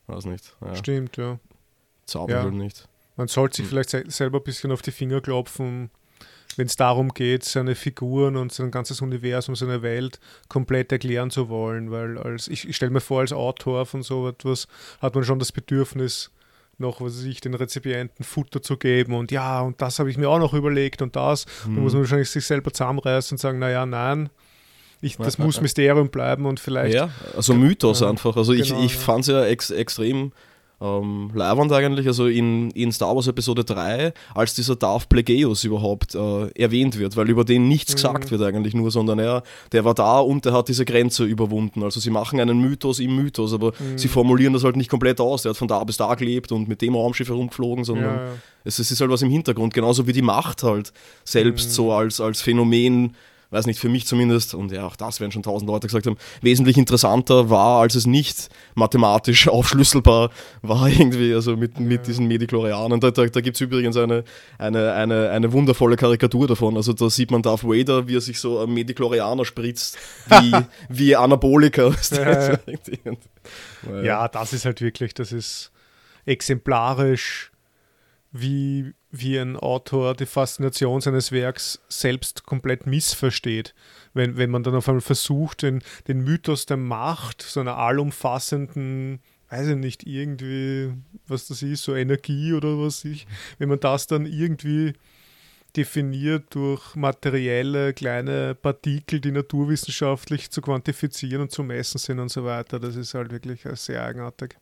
[0.07, 0.55] weiß nicht.
[0.73, 1.39] Stimmt, ja.
[2.05, 2.87] Zauber halt nicht.
[3.15, 3.69] Man sollte sich hm.
[3.69, 5.89] vielleicht selber ein bisschen auf die Finger klopfen,
[6.57, 11.49] wenn es darum geht, seine Figuren und sein ganzes Universum, seine Welt komplett erklären zu
[11.49, 11.91] wollen.
[11.91, 14.67] Weil als ich, ich stelle mir vor, als Autor von so etwas
[15.01, 16.31] hat man schon das Bedürfnis,
[16.79, 20.29] noch, was ich, den Rezipienten Futter zu geben und ja, und das habe ich mir
[20.29, 21.47] auch noch überlegt und das.
[21.65, 21.75] Mhm.
[21.75, 24.29] Da muss man wahrscheinlich sich selber zusammenreißen und sagen, naja, nein,
[25.01, 25.61] ich, das ja, muss ja.
[25.63, 26.95] Mysterium bleiben und vielleicht.
[26.95, 28.35] Ja, also Mythos ja, einfach.
[28.35, 30.31] Also genau, ich, ich fand es ja ex, extrem
[30.79, 36.13] ähm, leibend eigentlich, also in, in Star Wars Episode 3, als dieser Darth Plagueis überhaupt
[36.13, 37.95] äh, erwähnt wird, weil über den nichts mhm.
[37.95, 41.81] gesagt wird eigentlich nur, sondern er, der war da und der hat diese Grenze überwunden.
[41.81, 43.97] Also sie machen einen Mythos im Mythos, aber mhm.
[43.97, 45.41] sie formulieren das halt nicht komplett aus.
[45.41, 48.31] Der hat von da bis da gelebt und mit dem Raumschiff herumgeflogen, sondern ja, ja.
[48.63, 51.73] Es, es, ist halt was im Hintergrund, genauso wie die Macht halt selbst mhm.
[51.73, 53.15] so als, als Phänomen
[53.49, 56.17] weiß nicht, für mich zumindest, und ja, auch das werden schon tausend Leute gesagt haben,
[56.41, 60.31] wesentlich interessanter war, als es nicht mathematisch aufschlüsselbar
[60.61, 62.99] war, irgendwie, also mit, mit diesen Mediklorianern.
[62.99, 64.23] Da, da, da gibt es übrigens eine,
[64.57, 66.75] eine, eine, eine wundervolle Karikatur davon.
[66.75, 70.51] Also da sieht man Darth Vader, wie er sich so Mediklorianer spritzt, wie,
[70.89, 71.93] wie Anabolika.
[72.11, 74.01] Ja.
[74.01, 75.71] ja, das ist halt wirklich, das ist
[76.25, 77.51] exemplarisch
[78.31, 83.73] wie, wie ein Autor die Faszination seines Werks selbst komplett missversteht.
[84.13, 89.19] Wenn, wenn man dann auf einmal versucht, den, den Mythos der Macht, so einer allumfassenden,
[89.49, 90.93] weiß ich nicht, irgendwie,
[91.27, 93.27] was das ist, so Energie oder was ich,
[93.59, 94.93] wenn man das dann irgendwie
[95.75, 102.43] definiert durch materielle kleine Partikel, die naturwissenschaftlich zu quantifizieren und zu messen sind und so
[102.43, 104.57] weiter, das ist halt wirklich sehr eigenartig.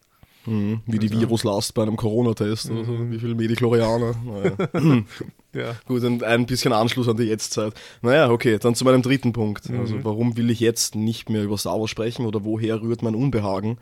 [0.45, 1.21] Mhm, wie die also.
[1.21, 2.77] Viruslast bei einem Corona-Test mhm.
[2.77, 3.11] oder so, mhm.
[3.11, 4.15] wie viele Mediklorianer.
[4.23, 4.51] Naja.
[5.53, 5.75] ja.
[5.87, 7.73] Gut, und ein bisschen Anschluss an die Jetztzeit.
[8.01, 9.69] Naja, okay, dann zu meinem dritten Punkt.
[9.69, 9.79] Mhm.
[9.79, 13.15] Also warum will ich jetzt nicht mehr über Star Wars sprechen oder woher rührt mein
[13.15, 13.77] Unbehagen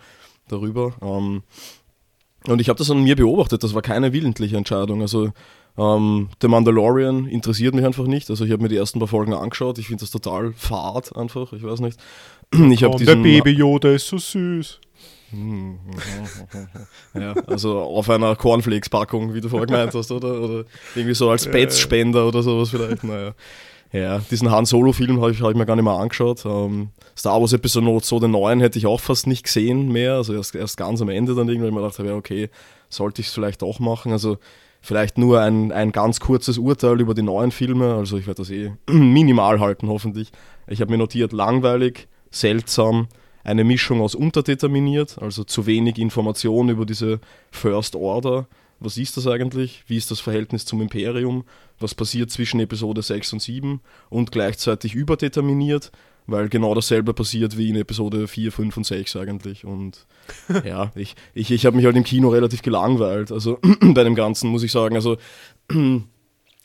[0.47, 0.93] darüber?
[1.01, 1.43] Ähm,
[2.47, 5.01] und ich habe das an mir beobachtet, das war keine willentliche Entscheidung.
[5.01, 5.31] Also
[5.77, 8.29] ähm, The Mandalorian interessiert mich einfach nicht.
[8.29, 9.77] Also ich habe mir die ersten paar Folgen angeschaut.
[9.79, 11.53] Ich finde das total fad einfach.
[11.53, 11.99] Ich weiß nicht.
[12.53, 14.79] Ich oh, der Baby Yoda ist so süß.
[17.13, 20.39] ja, also auf einer Cornflakes-Packung, wie du vorher gemeint hast, oder?
[20.41, 20.65] Oder
[20.95, 23.03] irgendwie so als Pets-Spender oder sowas vielleicht.
[23.03, 23.33] Naja.
[23.93, 26.45] Ja, diesen Han Solo-Film habe ich, hab ich, mir gar nicht mehr angeschaut.
[26.45, 30.15] Um, Star Wars Episode so den neuen hätte ich auch fast nicht gesehen mehr.
[30.15, 32.49] Also erst, erst ganz am Ende dann irgendwie, ich mir gedacht habe, ja, okay,
[32.89, 34.11] sollte ich es vielleicht auch machen.
[34.11, 34.39] Also
[34.81, 37.93] vielleicht nur ein, ein ganz kurzes Urteil über die neuen Filme.
[37.93, 40.31] Also ich werde das eh minimal halten, hoffentlich.
[40.67, 43.07] Ich habe mir notiert, langweilig, seltsam,
[43.43, 47.19] eine Mischung aus unterdeterminiert, also zu wenig Information über diese
[47.51, 48.47] First Order.
[48.79, 49.83] Was ist das eigentlich?
[49.87, 51.43] Wie ist das Verhältnis zum Imperium?
[51.79, 53.81] Was passiert zwischen Episode 6 und 7?
[54.09, 55.91] Und gleichzeitig überdeterminiert,
[56.27, 59.65] weil genau dasselbe passiert wie in Episode 4, 5 und 6 eigentlich.
[59.65, 60.05] Und
[60.65, 63.31] ja, ich, ich, ich habe mich halt im Kino relativ gelangweilt.
[63.31, 65.17] Also bei dem Ganzen muss ich sagen, also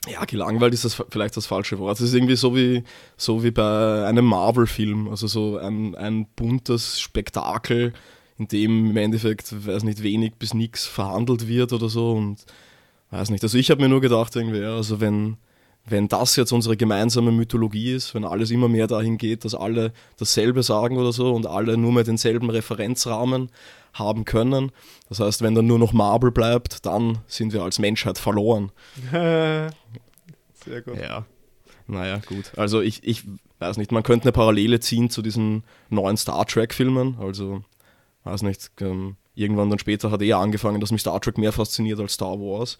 [0.06, 1.98] ja, gelangweilt ist das vielleicht das falsche Wort.
[1.98, 2.84] Es ist irgendwie so wie,
[3.16, 7.92] so wie bei einem Marvel-Film, also so ein, ein buntes Spektakel,
[8.38, 12.44] in dem im Endeffekt, weiß nicht, wenig bis nichts verhandelt wird oder so und
[13.10, 13.42] weiß nicht.
[13.42, 15.36] Also ich habe mir nur gedacht, irgendwie, also wenn,
[15.90, 19.92] wenn das jetzt unsere gemeinsame Mythologie ist, wenn alles immer mehr dahin geht, dass alle
[20.18, 23.50] dasselbe sagen oder so und alle nur mehr denselben Referenzrahmen
[23.94, 24.72] haben können.
[25.08, 28.70] Das heißt, wenn dann nur noch Marvel bleibt, dann sind wir als Menschheit verloren.
[29.10, 29.72] Sehr
[30.84, 30.98] gut.
[31.00, 31.24] Ja.
[31.86, 32.52] Naja, gut.
[32.56, 33.24] Also ich, ich
[33.58, 37.16] weiß nicht, man könnte eine Parallele ziehen zu diesen neuen Star Trek-Filmen.
[37.18, 37.62] Also,
[38.24, 41.98] weiß nicht, ähm, irgendwann dann später hat eher angefangen, dass mich Star Trek mehr fasziniert
[41.98, 42.78] als Star Wars.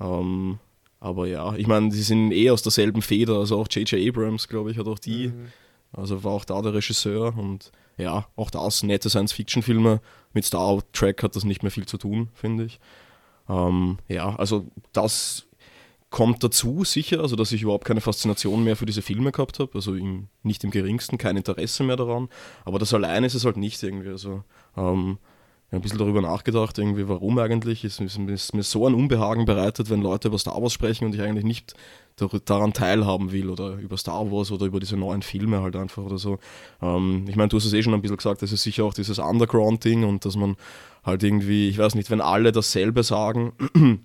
[0.00, 0.58] Ähm,
[1.04, 4.08] aber ja, ich meine, die sind eh aus derselben Feder, also auch J.J.
[4.08, 5.52] Abrams, glaube ich, hat auch die, mhm.
[5.92, 10.00] also war auch da der Regisseur und ja, auch das, nette Science-Fiction-Filme.
[10.32, 12.80] Mit Star Trek hat das nicht mehr viel zu tun, finde ich.
[13.50, 15.46] Ähm, ja, also das
[16.08, 19.72] kommt dazu, sicher, also dass ich überhaupt keine Faszination mehr für diese Filme gehabt habe,
[19.74, 22.30] also im, nicht im geringsten, kein Interesse mehr daran,
[22.64, 24.42] aber das alleine ist es halt nicht irgendwie, also
[24.74, 25.18] ähm,
[25.70, 30.02] ein bisschen darüber nachgedacht, irgendwie warum eigentlich, es ist, mir so ein Unbehagen bereitet, wenn
[30.02, 31.74] Leute über Star Wars sprechen und ich eigentlich nicht
[32.44, 36.18] daran teilhaben will oder über Star Wars oder über diese neuen Filme halt einfach oder
[36.18, 36.38] so.
[36.80, 38.94] Ähm, ich meine, du hast es eh schon ein bisschen gesagt, das ist sicher auch
[38.94, 40.56] dieses Underground-Ding und dass man
[41.02, 43.52] halt irgendwie, ich weiß nicht, wenn alle dasselbe sagen,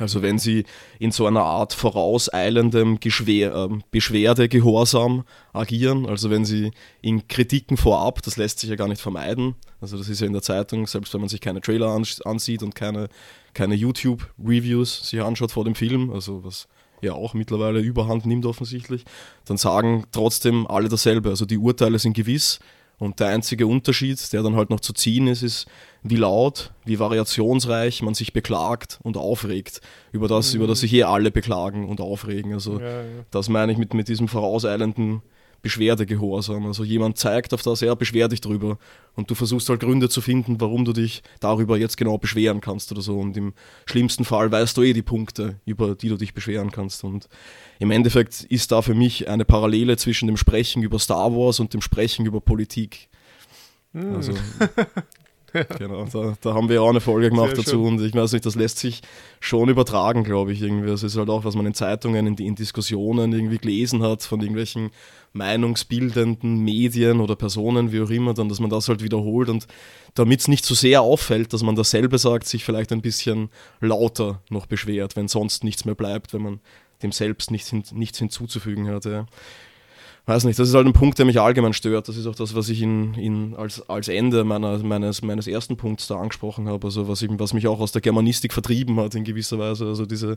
[0.00, 0.64] also wenn sie
[0.98, 8.22] in so einer Art vorauseilendem Geschwer, äh, Beschwerdegehorsam agieren, also wenn sie in Kritiken vorab,
[8.22, 11.12] das lässt sich ja gar nicht vermeiden, also das ist ja in der Zeitung, selbst
[11.12, 13.08] wenn man sich keine Trailer ansieht und keine,
[13.52, 16.66] keine YouTube-Reviews sich anschaut vor dem Film, also was
[17.02, 19.04] ja auch mittlerweile überhand nimmt offensichtlich,
[19.44, 22.58] dann sagen trotzdem alle dasselbe, also die Urteile sind gewiss,
[23.00, 25.66] und der einzige Unterschied, der dann halt noch zu ziehen ist, ist,
[26.02, 29.80] wie laut, wie variationsreich man sich beklagt und aufregt.
[30.12, 30.58] Über das, mhm.
[30.58, 32.52] über das sich hier alle beklagen und aufregen.
[32.52, 33.24] Also ja, ja.
[33.30, 35.22] das meine ich mit, mit diesem vorauseilenden
[35.62, 36.66] Beschwerdegehorsam.
[36.66, 38.78] Also jemand zeigt auf das, er beschwer dich drüber.
[39.14, 42.90] Und du versuchst halt Gründe zu finden, warum du dich darüber jetzt genau beschweren kannst
[42.92, 43.18] oder so.
[43.18, 43.52] Und im
[43.86, 47.04] schlimmsten Fall weißt du eh die Punkte, über die du dich beschweren kannst.
[47.04, 47.28] Und
[47.78, 51.74] im Endeffekt ist da für mich eine Parallele zwischen dem Sprechen über Star Wars und
[51.74, 53.08] dem Sprechen über Politik.
[53.92, 54.14] Mhm.
[54.14, 54.32] Also
[55.78, 57.98] Genau, da, da, haben wir auch eine Folge gemacht Sehr dazu schön.
[57.98, 59.00] und ich weiß nicht, das lässt sich
[59.40, 60.88] schon übertragen, glaube ich, irgendwie.
[60.88, 64.40] Das ist halt auch, was man in Zeitungen, in, in Diskussionen irgendwie gelesen hat von
[64.40, 64.90] irgendwelchen
[65.32, 69.66] meinungsbildenden Medien oder Personen, wie auch immer, dann, dass man das halt wiederholt und
[70.14, 73.48] damit es nicht so sehr auffällt, dass man dasselbe sagt, sich vielleicht ein bisschen
[73.80, 76.60] lauter noch beschwert, wenn sonst nichts mehr bleibt, wenn man
[77.02, 79.04] dem selbst nichts, hin, nichts hinzuzufügen hat.
[79.04, 79.26] Ja
[80.26, 82.08] weiß nicht, das ist halt ein Punkt, der mich allgemein stört.
[82.08, 85.76] Das ist auch das, was ich in, in als, als Ende meiner, meines, meines ersten
[85.76, 86.86] Punkts da angesprochen habe.
[86.86, 89.86] Also was, ich, was mich auch aus der Germanistik vertrieben hat in gewisser Weise.
[89.86, 90.36] Also diese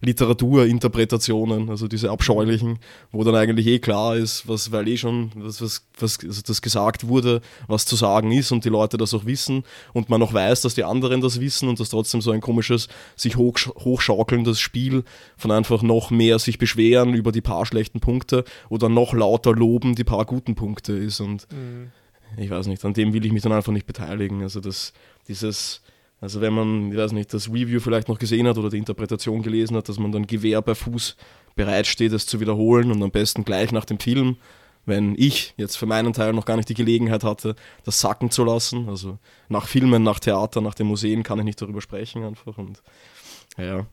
[0.00, 2.78] Literaturinterpretationen, also diese abscheulichen,
[3.10, 6.62] wo dann eigentlich eh klar ist, was, weil eh schon was, was, was also das
[6.62, 10.34] gesagt wurde, was zu sagen ist und die Leute das auch wissen und man auch
[10.34, 14.60] weiß, dass die anderen das wissen und dass trotzdem so ein komisches, sich hoch, hochschaukelndes
[14.60, 15.04] Spiel
[15.36, 19.94] von einfach noch mehr sich beschweren über die paar schlechten Punkte oder noch lauter loben
[19.94, 21.90] die paar guten Punkte ist und mhm.
[22.36, 24.42] ich weiß nicht, an dem will ich mich dann einfach nicht beteiligen.
[24.42, 24.92] Also das,
[25.28, 25.82] dieses
[26.24, 29.42] also wenn man, ich weiß nicht, das Review vielleicht noch gesehen hat oder die Interpretation
[29.42, 31.16] gelesen hat, dass man dann Gewehr bei Fuß
[31.54, 34.38] bereitsteht, es zu wiederholen und am besten gleich nach dem Film,
[34.86, 38.42] wenn ich jetzt für meinen Teil noch gar nicht die Gelegenheit hatte, das sacken zu
[38.42, 38.88] lassen.
[38.88, 39.18] Also
[39.50, 42.56] nach Filmen, nach Theater, nach den Museen kann ich nicht darüber sprechen einfach.
[42.56, 42.82] Und
[43.58, 43.86] ja,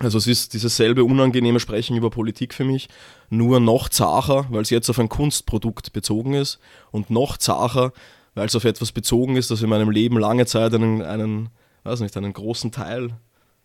[0.00, 2.88] also es ist dieses selbe unangenehme Sprechen über Politik für mich,
[3.30, 6.58] nur noch zacher, weil es jetzt auf ein Kunstprodukt bezogen ist
[6.90, 7.92] und noch zacher,
[8.34, 11.50] weil es auf etwas bezogen ist, das in meinem Leben lange Zeit einen, einen,
[11.84, 13.14] weiß nicht, einen großen Teil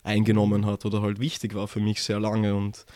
[0.02, 2.54] eingenommen hat oder halt wichtig war für mich sehr lange.
[2.54, 2.86] Und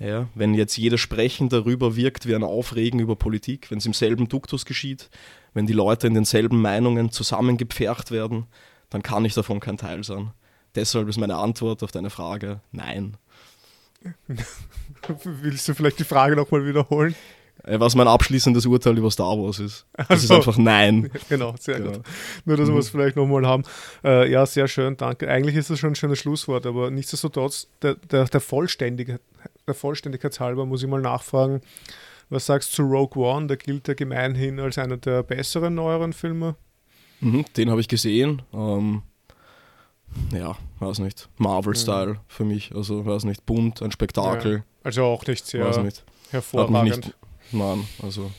[0.00, 3.92] ja, wenn jetzt jeder Sprechen darüber wirkt wie ein Aufregen über Politik, wenn es im
[3.92, 5.08] selben Duktus geschieht,
[5.54, 8.46] wenn die Leute in denselben Meinungen zusammengepfercht werden,
[8.90, 10.32] dann kann ich davon kein Teil sein.
[10.74, 13.16] Deshalb ist meine Antwort auf deine Frage nein.
[15.24, 17.14] Willst du vielleicht die Frage nochmal wiederholen?
[17.64, 19.86] Äh, was mein abschließendes Urteil über Star Wars ist.
[19.96, 21.10] Das Also- ist einfach nein.
[21.28, 21.92] Genau, sehr Genau.
[21.92, 22.02] gut.
[22.44, 23.62] Nur, dass wir es vielleicht nochmal haben.
[24.04, 25.28] Äh, ja, sehr schön, danke.
[25.28, 29.20] Eigentlich ist das schon ein schönes Schlusswort, aber nichtsdestotrotz, der, der, der, Vollständige,
[29.66, 31.60] der Vollständigkeitshalber muss ich mal nachfragen,
[32.30, 33.46] was sagst du zu Rogue One?
[33.46, 36.56] Der gilt ja gemeinhin als einer der besseren neueren Filme.
[37.20, 38.42] Mhm, den habe ich gesehen.
[38.52, 39.02] Ähm,
[40.32, 41.28] ja, weiß nicht.
[41.38, 42.74] Marvel-Style für mich.
[42.74, 43.46] Also, weiß nicht.
[43.46, 44.64] Bunt, ein Spektakel.
[44.84, 46.04] Also auch nicht sehr Weiß nicht.
[46.30, 47.06] Hervorragend.
[47.06, 47.14] nicht.
[47.52, 48.30] Nein, also.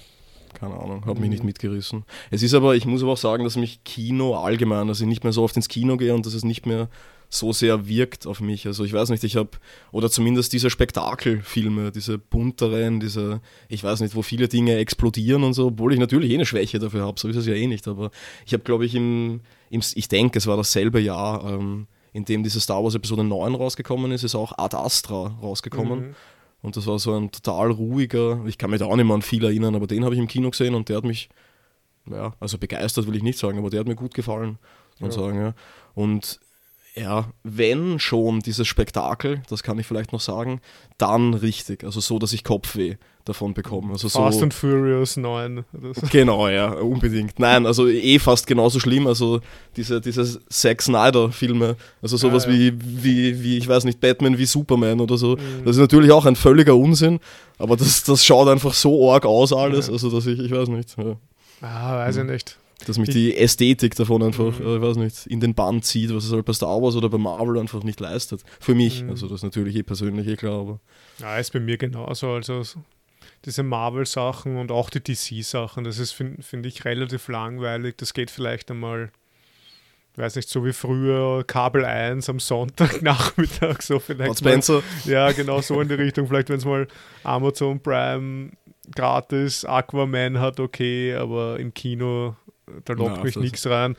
[0.54, 2.06] Keine Ahnung, hat mich nicht mitgerissen.
[2.30, 5.24] Es ist aber, ich muss aber auch sagen, dass mich Kino allgemein, dass ich nicht
[5.24, 6.90] mehr so oft ins Kino gehe und dass es nicht mehr
[7.34, 8.68] so sehr wirkt auf mich.
[8.68, 9.50] Also ich weiß nicht, ich habe,
[9.92, 15.54] oder zumindest diese Spektakelfilme, diese bunteren, diese, ich weiß nicht, wo viele Dinge explodieren und
[15.54, 17.88] so, obwohl ich natürlich eh eine Schwäche dafür habe, so ist es ja eh nicht,
[17.88, 18.12] aber
[18.46, 19.42] ich habe, glaube ich, im,
[19.72, 23.56] im, ich denke, es war dasselbe Jahr, ähm, in dem diese Star Wars Episode 9
[23.56, 26.10] rausgekommen ist, ist auch Ad Astra rausgekommen.
[26.10, 26.16] Mhm.
[26.62, 29.24] Und das war so ein total ruhiger, ich kann mich da auch nicht mehr an
[29.24, 31.30] viel erinnern, aber den habe ich im Kino gesehen und der hat mich,
[32.10, 34.60] ja, also begeistert will ich nicht sagen, aber der hat mir gut gefallen,
[35.00, 35.16] man Ja.
[35.18, 35.56] sagen, ja.
[35.96, 36.40] Und
[36.96, 40.62] ja, wenn schon dieses Spektakel, das kann ich vielleicht noch sagen,
[40.98, 43.94] dann richtig, also so, dass ich Kopfweh davon bekomme.
[43.94, 45.64] Also Fast so, and Furious 9.
[45.74, 46.02] Oder so.
[46.12, 47.40] Genau, ja, unbedingt.
[47.40, 49.08] Nein, also eh fast genauso schlimm.
[49.08, 49.40] Also
[49.78, 52.58] diese, diese Zack Snyder-Filme, also sowas Ja, ja.
[52.58, 55.38] Wie, wie, wie, ich weiß nicht, Batman wie Superman oder so.
[55.38, 55.64] Mhm.
[55.66, 57.20] Das ist natürlich auch ein völliger Unsinn,
[57.58, 59.94] aber das, das schaut einfach so arg aus alles, Ja.
[59.94, 61.16] also dass ich, ich weiß nicht, ja,
[61.62, 62.58] Ah, weiß ich nicht.
[62.88, 64.66] Dass mich Ich- die Ästhetik davon einfach, Mhm.
[64.66, 67.10] äh, ich weiß nicht, in den Bann zieht, was es halt bei Star Wars oder
[67.10, 68.44] bei Marvel einfach nicht leistet.
[68.60, 69.10] Für mich, Mhm.
[69.12, 70.80] also das ist natürlich eh persönlich, eh klar, aber
[71.20, 72.32] Ja, ist bei mir genauso.
[72.32, 72.62] Also
[73.46, 77.96] diese Marvel-Sachen und auch die DC-Sachen, das ist, finde find ich, relativ langweilig.
[77.98, 79.12] Das geht vielleicht einmal,
[80.16, 84.30] weiß nicht, so wie früher Kabel 1 am Sonntagnachmittag, so vielleicht.
[84.30, 86.28] Bud Spencer, Ja, genau so in die Richtung.
[86.28, 86.88] Vielleicht, wenn es mal
[87.24, 88.52] Amazon Prime
[88.96, 92.36] gratis Aquaman hat, okay, aber im Kino,
[92.86, 93.96] da lockt Na, mich nichts rein.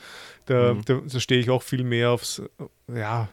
[0.46, 0.84] Da, Mhm.
[0.84, 2.42] da, da stehe ich auch viel mehr aufs,
[2.92, 3.28] ja,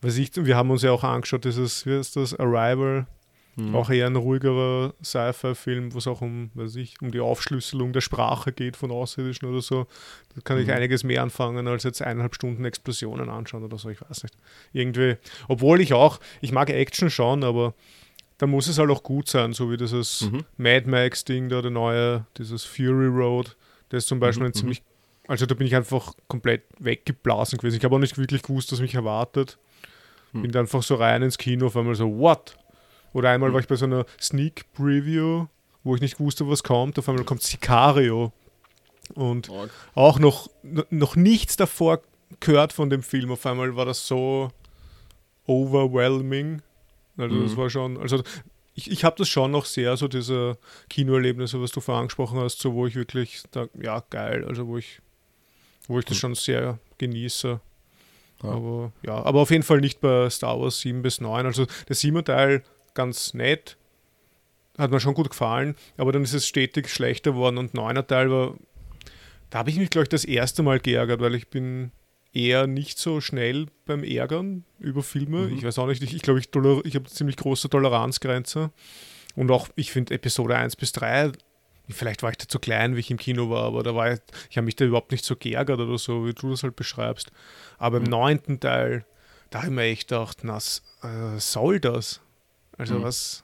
[0.00, 3.06] was ich, wir haben uns ja auch angeschaut, dieses, wie ist das, Arrival,
[3.54, 3.74] Mhm.
[3.74, 8.00] auch eher ein ruhigerer Sci-Fi-Film, wo es auch um, weiß ich, um die Aufschlüsselung der
[8.00, 9.86] Sprache geht von Außerirdischen oder so.
[10.34, 10.72] Da kann ich Mhm.
[10.72, 14.34] einiges mehr anfangen, als jetzt eineinhalb Stunden Explosionen anschauen oder so, ich weiß nicht.
[14.72, 15.16] Irgendwie,
[15.48, 17.74] obwohl ich auch, ich mag Action schon, aber
[18.38, 20.44] da muss es halt auch gut sein, so wie dieses Mhm.
[20.56, 23.54] Mad Max-Ding da, der neue, dieses Fury Road,
[23.92, 24.82] der ist zum Beispiel Mhm, ein ziemlich,
[25.28, 27.76] also da bin ich einfach komplett weggeblasen gewesen.
[27.76, 29.58] Ich habe auch nicht wirklich gewusst, was mich erwartet.
[30.32, 30.42] Mhm.
[30.42, 32.56] Bin da einfach so rein ins Kino, auf einmal so, what?
[33.12, 33.54] Oder einmal Mhm.
[33.54, 35.46] war ich bei so einer Sneak Preview,
[35.84, 36.98] wo ich nicht wusste, was kommt.
[36.98, 38.32] Auf einmal kommt Sicario.
[39.14, 39.70] Und Arg.
[39.94, 40.48] auch noch,
[40.90, 42.00] noch nichts davor
[42.40, 43.30] gehört von dem Film.
[43.30, 44.50] Auf einmal war das so
[45.46, 46.62] overwhelming.
[47.18, 47.56] Also das Mhm.
[47.58, 48.22] war schon, also
[48.74, 50.56] ich, ich habe das schon noch sehr, so diese
[50.88, 54.78] Kinoerlebnisse, was du vorher angesprochen hast, so wo ich wirklich, da, ja geil, also wo
[54.78, 55.00] ich,
[55.88, 56.20] wo ich das Mhm.
[56.20, 57.60] schon sehr genieße.
[58.42, 58.48] Ja.
[58.48, 61.46] Aber ja, aber auf jeden Fall nicht bei Star Wars 7 bis 9.
[61.46, 62.62] Also der 7er Teil
[62.94, 63.76] ganz nett,
[64.78, 68.30] hat mir schon gut gefallen, aber dann ist es stetig schlechter geworden und 9er Teil
[68.30, 68.54] war,
[69.50, 71.92] da habe ich mich, glaube ich, das erste Mal geärgert, weil ich bin
[72.32, 75.48] eher nicht so schnell beim Ärgern über Filme.
[75.48, 75.56] Mhm.
[75.58, 78.70] Ich weiß auch nicht, ich, ich glaube, ich, toler- ich habe eine ziemlich große Toleranzgrenze.
[79.36, 81.32] Und auch, ich finde Episode 1 bis 3,
[81.88, 84.20] vielleicht war ich da zu klein, wie ich im Kino war, aber da war ich,
[84.50, 87.32] ich habe mich da überhaupt nicht so geärgert oder so, wie du das halt beschreibst.
[87.78, 88.10] Aber im Mhm.
[88.10, 89.04] neunten Teil,
[89.50, 92.20] da habe ich mir echt gedacht, na, äh, soll das?
[92.78, 93.02] Also Mhm.
[93.02, 93.42] was?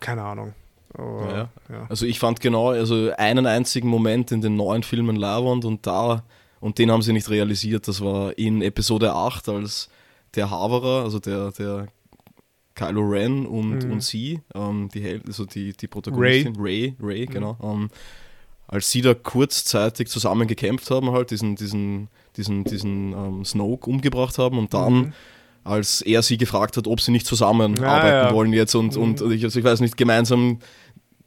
[0.00, 0.54] Keine Ahnung.
[0.94, 1.86] Aber, Ja, ja.
[1.88, 6.24] Also ich fand genau, also einen einzigen Moment in den neuen Filmen Lavand und da,
[6.60, 9.88] und den haben sie nicht realisiert, das war in Episode 8, als
[10.34, 11.88] der Haverer, also der, der
[12.74, 13.90] Kylo Ren und, Mhm.
[13.92, 17.30] und sie, ähm, die, Hel also die, die Protagonistin, Ray, Ray, Mhm.
[17.32, 17.88] genau, ähm,
[18.68, 24.38] als sie da kurzzeitig zusammen gekämpft haben, halt diesen, diesen, diesen, diesen ähm, Snoke umgebracht
[24.38, 25.12] haben und dann Mhm.
[25.64, 28.32] als er sie gefragt hat, ob sie nicht zusammenarbeiten Ah, ja.
[28.34, 29.02] wollen jetzt und, Mhm.
[29.02, 30.58] und ich, also ich weiß nicht, gemeinsam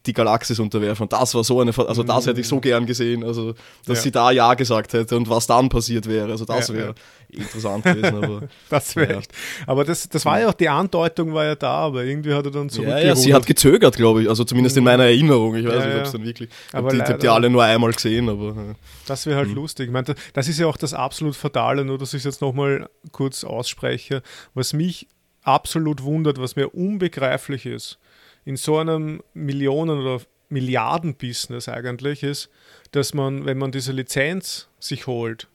[0.06, 1.04] die Galaxis unterwerfen.
[1.04, 2.28] Und das war so eine, also das Mhm.
[2.30, 3.52] hätte ich so gern gesehen, also
[3.86, 4.02] dass Ja.
[4.02, 6.30] sie da Ja gesagt hätte und was dann passiert wäre.
[6.30, 6.94] Also das Ja, wäre
[7.28, 8.16] interessant gewesen.
[8.22, 9.18] Aber Das wäre Ja.
[9.20, 9.32] echt.
[9.66, 12.50] Aber das, das war ja auch, die Andeutung war ja da, aber irgendwie hat er
[12.50, 15.54] dann so ja, ja, sie hat gezögert, glaube ich, also zumindest in meiner Erinnerung.
[15.54, 16.02] Ich weiß Ja, nicht, ob ja.
[16.02, 16.50] es dann wirklich.
[16.72, 18.74] Aber die, ich habe die alle nur einmal gesehen, aber
[19.06, 19.54] Das wäre halt Mhm.
[19.54, 19.86] lustig.
[19.86, 22.88] Ich meine, das ist ja auch das absolut Fatale, nur dass ich es jetzt nochmal
[23.12, 24.22] kurz ausspreche.
[24.54, 25.06] Was mich
[25.44, 27.98] absolut wundert, was mir unbegreiflich ist,
[28.44, 32.50] in so einem Millionen- oder Milliarden-Business eigentlich ist,
[32.90, 35.48] dass man, wenn man diese Lizenz sich holt,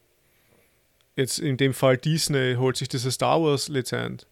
[1.16, 4.26] jetzt in dem Fall Disney holt sich diese Star Wars-Lizenz,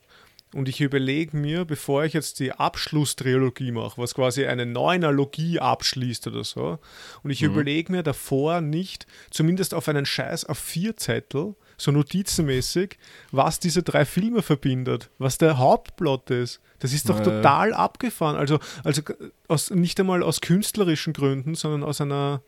[0.54, 6.28] und ich überlege mir, bevor ich jetzt die Abschlusstrilogie mache, was quasi eine Neunerlogie abschließt
[6.28, 6.80] oder so,
[7.24, 7.50] und ich mhm.
[7.50, 12.98] überlege mir davor nicht, zumindest auf einen Scheiß auf vier Zettel, so notizenmäßig,
[13.32, 16.62] was diese drei Filme verbindet, was der Hauptplot ist.
[16.80, 17.38] Das ist doch naja.
[17.38, 18.36] total abgefahren.
[18.36, 19.02] Also, also
[19.48, 22.42] aus, nicht einmal aus künstlerischen Gründen, sondern aus einer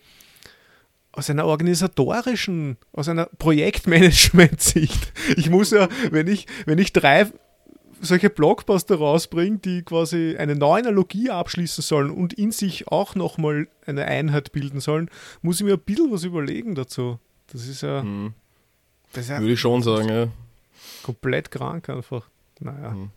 [1.17, 5.13] aus einer organisatorischen, aus einer Projektmanagement-Sicht.
[5.35, 7.31] Ich muss ja, wenn ich, wenn ich drei
[8.01, 13.67] solche Blockbuster rausbringe, die quasi eine neue Analogie abschließen sollen und in sich auch nochmal
[13.85, 15.09] eine Einheit bilden sollen,
[15.41, 17.19] muss ich mir ein bisschen was überlegen dazu.
[17.51, 18.01] Das ist ja.
[18.01, 18.33] Hm.
[19.15, 20.27] Ja Würde ich schon sagen, ja.
[21.03, 22.27] Komplett krank einfach.
[22.59, 22.91] Naja.
[22.91, 23.09] Hm.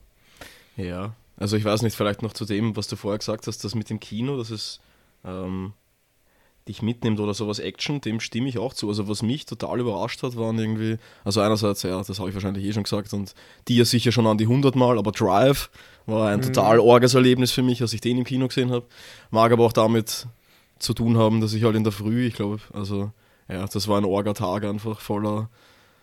[0.77, 3.75] Ja, also ich weiß nicht, vielleicht noch zu dem, was du vorher gesagt hast, das
[3.75, 4.81] mit dem Kino, dass es
[5.25, 5.73] ähm,
[6.69, 8.89] dich mitnimmt oder sowas Action, dem stimme ich auch zu.
[8.89, 12.65] Also was mich total überrascht hat, waren irgendwie, also einerseits, ja, das habe ich wahrscheinlich
[12.65, 13.35] eh schon gesagt und
[13.69, 15.71] die ja sicher schon an die 100 Mal, aber Drive
[16.07, 16.45] war ein mhm.
[16.45, 18.87] total orges Erlebnis für mich, als ich den im Kino gesehen habe.
[19.31, 20.27] Mag aber auch damit
[20.79, 23.11] zu tun haben, dass ich halt in der Früh, ich glaube, also
[23.49, 25.49] ja, das war ein Orga-Tag einfach voller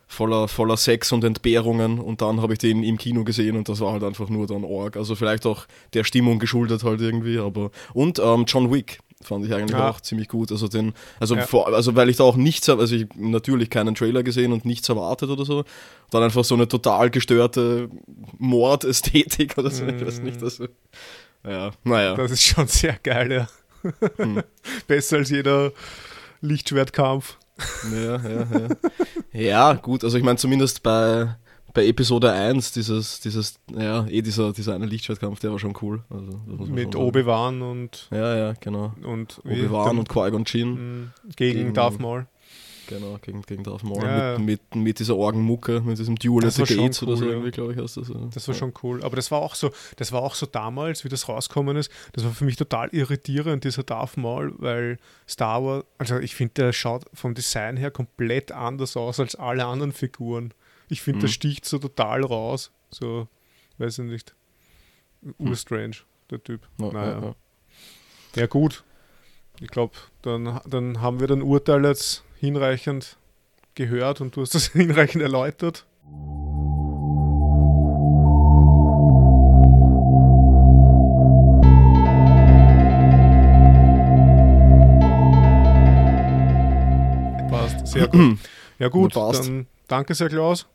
[0.07, 3.81] voller, voller Sex und Entbehrungen und dann habe ich den im Kino gesehen und das
[3.81, 4.97] war halt einfach nur dann Org.
[4.97, 9.53] Also vielleicht auch der Stimmung geschuldet halt irgendwie, aber und ähm, John Wick fand ich
[9.53, 9.89] eigentlich ja.
[9.89, 10.51] auch ziemlich gut.
[10.51, 11.45] Also den, also, ja.
[11.45, 14.65] vor, also weil ich da auch nichts habe, also ich natürlich keinen Trailer gesehen und
[14.65, 15.63] nichts erwartet oder so.
[16.11, 17.89] Dann einfach so eine total gestörte
[18.37, 19.89] Mordästhetik oder so, mm.
[19.89, 20.43] ich weiß nicht.
[20.43, 20.67] Also,
[21.45, 22.15] ja, naja.
[22.15, 23.47] Das ist schon sehr geil, ja.
[24.17, 24.43] Hm.
[24.87, 25.71] Besser als jeder
[26.41, 27.37] Lichtschwertkampf.
[27.91, 28.67] Ja, ja, ja.
[29.33, 31.35] ja, gut, also ich meine zumindest bei
[31.77, 36.01] bei Episode 1, dieses, dieses, ja, eh dieser, dieser eine Lichtschwertkampf, der war schon cool.
[36.09, 38.07] Also, Mit Obi-Wan und.
[38.11, 38.93] Ja, ja, genau.
[39.03, 40.71] Und Obi-Wan und Qui-Gon Jinn.
[40.71, 42.25] Mm, gegen, gegen Darth Maul.
[42.87, 44.03] Genau, gegen, gegen Darth Maul.
[44.03, 47.25] Ja, mit, mit, mit, dieser Orgenmucke, mit diesem Dual at the Gates cool, oder so
[47.25, 47.31] ja.
[47.31, 48.11] irgendwie, glaube ich, heißt das.
[48.33, 48.59] Das war ja.
[48.59, 49.03] schon cool.
[49.03, 52.23] Aber das war auch so, das war auch so damals, wie das rausgekommen ist, das
[52.23, 56.73] war für mich total irritierend, dieser Darth Maul, weil Star Wars, also ich finde, der
[56.73, 60.53] schaut vom Design her komplett anders aus als alle anderen Figuren.
[60.89, 61.21] Ich finde, mhm.
[61.23, 62.71] das sticht so total raus.
[62.89, 63.27] So,
[63.77, 64.35] weiß ich nicht.
[65.37, 65.97] Urstrange,
[66.29, 66.67] der Typ.
[66.79, 67.21] Ja, naja.
[67.21, 67.35] Ja,
[68.35, 68.45] ja.
[68.47, 68.83] gut.
[69.59, 73.17] Ich glaube, dann, dann haben wir den Urteil jetzt hinreichend
[73.75, 75.85] gehört und du hast das hinreichend erläutert.
[87.49, 88.37] Passt, sehr gut.
[88.79, 90.67] Ja gut, dann danke sehr, Klaus.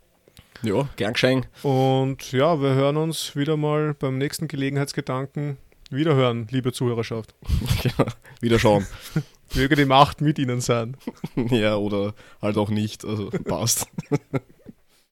[0.63, 1.47] Ja, gern geschehen.
[1.63, 5.57] Und ja, wir hören uns wieder mal beim nächsten Gelegenheitsgedanken.
[5.91, 7.35] Wiederhören, liebe Zuhörerschaft.
[7.85, 8.07] ja,
[8.41, 8.87] wieder schauen.
[9.55, 10.97] Möge die Macht mit Ihnen sein.
[11.37, 13.05] ja, oder halt auch nicht.
[13.05, 13.87] Also passt.